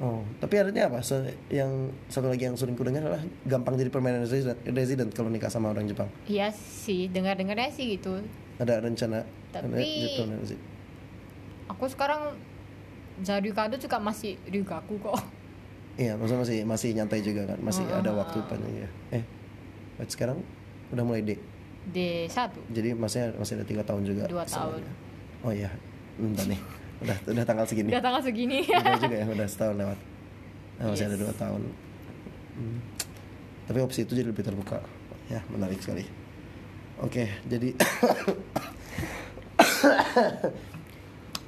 Oh, 0.00 0.24
tapi 0.40 0.56
artinya 0.56 0.88
apa? 0.88 1.04
So, 1.04 1.20
yang 1.52 1.92
satu 2.08 2.32
lagi 2.32 2.48
yang 2.48 2.56
sering 2.56 2.72
kudengar 2.72 3.04
adalah 3.04 3.20
gampang 3.44 3.76
jadi 3.76 3.92
permanent 3.92 4.24
resident, 4.24 4.56
resident 4.64 5.12
kalau 5.12 5.28
nikah 5.28 5.52
sama 5.52 5.68
orang 5.68 5.84
Jepang. 5.84 6.08
Iya 6.24 6.48
sih, 6.56 7.12
dengar-dengarnya 7.12 7.68
sih 7.68 8.00
gitu. 8.00 8.24
Ada 8.56 8.80
rencana 8.80 9.28
Tapi- 9.52 9.68
ada 9.68 9.76
jadi 9.76 10.08
permanent 10.16 10.40
resident. 10.40 10.64
Aku 11.70 11.86
sekarang 11.86 12.34
jadi 13.20 13.46
kado 13.52 13.76
juga 13.76 13.96
masih 13.96 14.34
ryugaku 14.44 14.98
kok. 14.98 15.14
Iya, 15.94 16.16
maksudnya 16.16 16.40
masih 16.40 16.58
masih 16.64 16.88
nyantai 16.96 17.20
juga 17.20 17.44
kan, 17.44 17.58
masih 17.60 17.84
Ah. 17.86 18.00
ada 18.00 18.10
waktu 18.10 18.40
panjang 18.48 18.74
ya. 18.74 18.88
Eh, 19.12 19.22
sekarang 20.04 20.40
udah 20.88 21.04
mulai 21.04 21.20
D. 21.20 21.36
D1. 21.86 22.56
Jadi 22.72 22.92
masih 22.92 23.36
masih 23.36 23.54
ada 23.56 23.64
tiga 23.64 23.82
tahun 23.84 24.02
juga. 24.02 24.24
Dua 24.26 24.42
tahun. 24.42 24.80
Oh 25.40 25.52
iya, 25.52 25.68
bentar 26.16 26.44
nih. 26.44 26.60
Udah 27.00 27.16
udah 27.28 27.44
tanggal 27.44 27.64
segini. 27.64 27.88
Udah 27.88 28.02
tanggal 28.02 28.20
segini. 28.20 28.58
Udah 28.80 28.96
juga 28.98 29.16
ya, 29.16 29.26
udah 29.26 29.46
setahun 29.46 29.76
lewat. 29.76 29.98
Nah, 30.76 30.84
masih 30.88 31.04
ada 31.06 31.16
Yes. 31.16 31.22
dua 31.22 31.32
tahun. 31.36 31.62
Hmm. 32.56 32.78
Tapi 33.68 33.78
opsi 33.80 34.00
itu 34.02 34.12
jadi 34.12 34.28
lebih 34.28 34.42
terbuka. 34.42 34.80
Ya, 35.28 35.40
menarik 35.48 35.78
sekali. 35.78 36.04
Oke, 36.98 37.28
jadi 37.46 37.72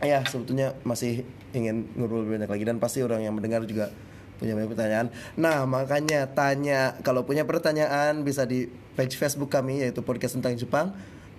ya 0.02 0.26
sebetulnya 0.26 0.74
masih 0.82 1.22
ingin 1.54 1.86
ngobrol 1.94 2.26
lebih 2.26 2.42
banyak 2.42 2.50
lagi 2.50 2.64
dan 2.66 2.76
pasti 2.82 3.06
orang 3.06 3.22
yang 3.22 3.34
mendengar 3.38 3.62
juga 3.62 3.94
punya 4.42 4.58
banyak 4.58 4.70
pertanyaan. 4.74 5.06
Nah, 5.38 5.62
makanya 5.70 6.26
tanya 6.34 6.98
kalau 7.06 7.22
punya 7.22 7.46
pertanyaan 7.46 8.26
bisa 8.26 8.42
di 8.42 8.66
page 8.98 9.14
Facebook 9.14 9.54
kami 9.54 9.86
yaitu 9.86 10.02
podcast 10.02 10.34
tentang 10.34 10.58
Jepang 10.58 10.90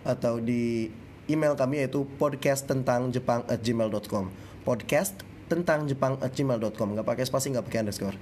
atau 0.08 0.40
di 0.40 0.88
email 1.28 1.60
kami 1.60 1.84
yaitu 1.84 2.08
podcast 2.16 2.64
tentang 2.64 3.12
Jepang 3.12 3.44
at 3.52 3.60
gmail.com 3.60 4.32
podcast 4.64 5.20
tentang 5.52 5.84
Jepang 5.84 6.16
at 6.24 6.32
gmail.com 6.32 6.88
nggak 6.96 7.04
pakai 7.04 7.28
spasi 7.28 7.52
nggak 7.52 7.68
pakai 7.68 7.80
underscore. 7.84 8.16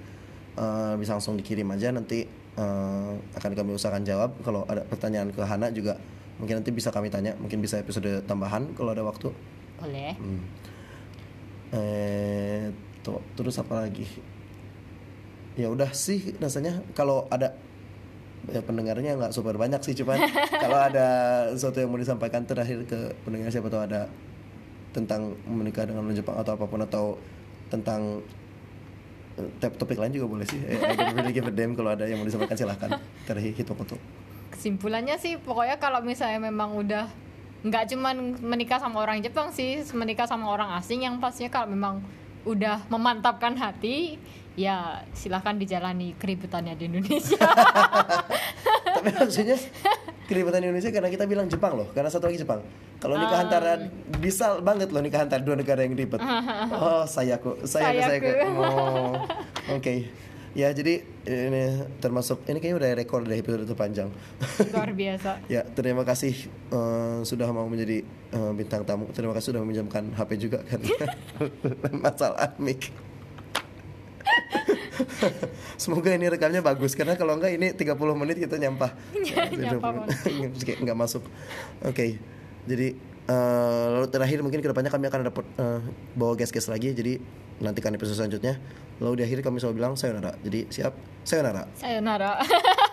Eh, 0.57 0.93
bisa 0.97 1.13
langsung 1.13 1.37
dikirim 1.37 1.69
aja 1.69 1.93
nanti 1.93 2.25
eh, 2.57 3.11
akan 3.37 3.51
kami 3.53 3.77
usahakan 3.77 4.01
jawab. 4.01 4.33
Kalau 4.41 4.65
ada 4.65 4.81
pertanyaan 4.89 5.29
ke 5.29 5.45
Hana 5.45 5.69
juga 5.69 6.01
mungkin 6.41 6.57
nanti 6.57 6.73
bisa 6.73 6.89
kami 6.89 7.13
tanya 7.13 7.37
mungkin 7.37 7.61
bisa 7.61 7.77
episode 7.77 8.25
tambahan 8.25 8.73
kalau 8.73 8.97
ada 8.97 9.05
waktu 9.05 9.29
Boleh. 9.81 10.13
Hmm. 10.17 10.41
Eh, 11.71 12.69
tuh, 13.01 13.19
terus 13.33 13.57
apa 13.57 13.87
lagi? 13.87 14.05
Ya 15.57 15.67
udah 15.67 15.91
sih 15.91 16.37
rasanya 16.39 16.79
kalau 16.95 17.27
ada 17.27 17.57
ya 18.49 18.61
pendengarnya 18.65 19.19
nggak 19.21 19.33
super 19.37 19.53
banyak 19.53 19.77
sih 19.85 19.93
cuman 19.93 20.17
kalau 20.63 20.79
ada 20.81 21.07
sesuatu 21.53 21.77
yang 21.77 21.93
mau 21.93 22.01
disampaikan 22.01 22.41
terakhir 22.41 22.81
ke 22.89 23.13
pendengar 23.21 23.53
siapa 23.53 23.69
tahu 23.69 23.85
ada 23.85 24.09
tentang 24.91 25.37
menikah 25.45 25.85
dengan 25.85 26.03
orang 26.03 26.17
Jepang 26.17 26.35
atau 26.41 26.57
apa 26.57 26.65
pun 26.65 26.81
atau 26.83 27.05
tentang 27.71 28.19
eh, 29.39 29.71
topik 29.79 29.95
lain 29.95 30.11
juga 30.11 30.27
boleh 30.27 30.45
sih. 30.47 30.59
Eh, 30.67 30.75
I 30.75 30.95
don't 30.99 31.15
really 31.15 31.31
give 31.31 31.47
a 31.47 31.53
damn 31.53 31.77
kalau 31.77 31.95
ada 31.95 32.03
yang 32.07 32.19
mau 32.19 32.27
disampaikan 32.27 32.59
silahkan. 32.59 32.99
Terakhir 33.23 33.55
Hitokoto. 33.55 33.95
Kesimpulannya 34.51 35.15
sih 35.15 35.39
pokoknya 35.39 35.79
kalau 35.79 36.03
misalnya 36.03 36.43
memang 36.43 36.75
udah 36.75 37.07
nggak 37.61 37.93
cuman 37.93 38.41
menikah 38.41 38.81
sama 38.81 39.05
orang 39.05 39.21
Jepang 39.21 39.53
sih, 39.53 39.85
menikah 39.93 40.25
sama 40.25 40.49
orang 40.49 40.73
asing 40.81 41.05
yang 41.05 41.21
pastinya 41.21 41.53
kalau 41.53 41.69
memang 41.69 42.01
udah 42.41 42.81
memantapkan 42.89 43.53
hati, 43.53 44.17
ya 44.57 45.05
silahkan 45.13 45.53
dijalani 45.55 46.17
keributannya 46.17 46.73
di 46.73 46.89
Indonesia. 46.89 47.37
Tapi 48.97 49.09
maksudnya 49.13 49.57
keributan 50.29 50.65
Indonesia 50.65 50.89
karena 50.89 51.09
kita 51.13 51.29
bilang 51.29 51.45
Jepang 51.45 51.77
loh, 51.77 51.87
karena 51.93 52.09
satu 52.09 52.29
lagi 52.29 52.41
Jepang. 52.41 52.65
Kalau 53.01 53.17
nikah 53.17 53.49
antara 53.49 53.81
bisa 54.21 54.61
banget 54.61 54.93
loh 54.93 55.01
nikah 55.01 55.25
antara 55.25 55.41
dua 55.41 55.57
negara 55.57 55.81
yang 55.81 55.97
ribet. 55.97 56.21
Oh, 56.81 57.05
saya 57.09 57.41
kok, 57.41 57.65
saya 57.65 57.97
saya 57.97 58.21
Sayaku. 58.21 58.29
Oh, 58.57 59.13
oke. 59.73 59.95
Ya 60.51 60.67
jadi 60.75 60.99
ini 61.23 61.87
termasuk 62.03 62.43
ini 62.51 62.59
kayaknya 62.59 62.77
udah 62.83 62.91
rekor 62.99 63.23
dari 63.23 63.39
episode 63.39 63.63
terpanjang. 63.63 64.11
Luar 64.75 64.91
biasa. 64.99 65.39
ya 65.47 65.63
terima 65.63 66.03
kasih 66.03 66.35
eh, 66.75 67.23
sudah 67.23 67.47
mau 67.55 67.63
menjadi 67.71 68.03
eh, 68.35 68.51
bintang 68.51 68.83
tamu. 68.83 69.07
Terima 69.15 69.31
kasih 69.31 69.55
sudah 69.55 69.63
meminjamkan 69.63 70.11
HP 70.11 70.35
juga 70.35 70.59
kan 70.67 70.83
masalah 72.03 72.51
mic. 72.59 72.91
Semoga 75.81 76.13
ini 76.13 76.27
rekamnya 76.27 76.59
bagus 76.59 76.99
karena 76.99 77.15
kalau 77.15 77.39
enggak 77.39 77.55
ini 77.55 77.71
30 77.71 77.95
menit 78.19 78.43
kita 78.43 78.59
nyampah. 78.59 78.91
Nyampah 79.55 80.03
Kayak 80.67 80.83
nggak 80.83 80.97
masuk. 80.99 81.23
Oke. 81.87 82.19
Jadi 82.67 82.99
eh, 83.31 83.85
lalu 83.87 84.07
terakhir 84.11 84.43
mungkin 84.43 84.59
ke 84.59 84.67
depannya 84.67 84.91
kami 84.91 85.07
akan 85.07 85.19
ada 85.23 85.31
eh, 85.31 85.79
bawa 86.19 86.35
guest-guest 86.35 86.67
lagi. 86.67 86.91
Jadi 86.91 87.39
nantikan 87.61 87.93
episode 87.93 88.17
selanjutnya. 88.17 88.57
Lalu 89.01 89.21
di 89.21 89.23
akhir 89.25 89.45
kami 89.45 89.57
selalu 89.61 89.75
bilang 89.81 89.93
sayonara. 89.97 90.35
Jadi 90.41 90.69
siap 90.69 90.93
sayonara. 91.25 91.65
Sayonara. 91.77 92.31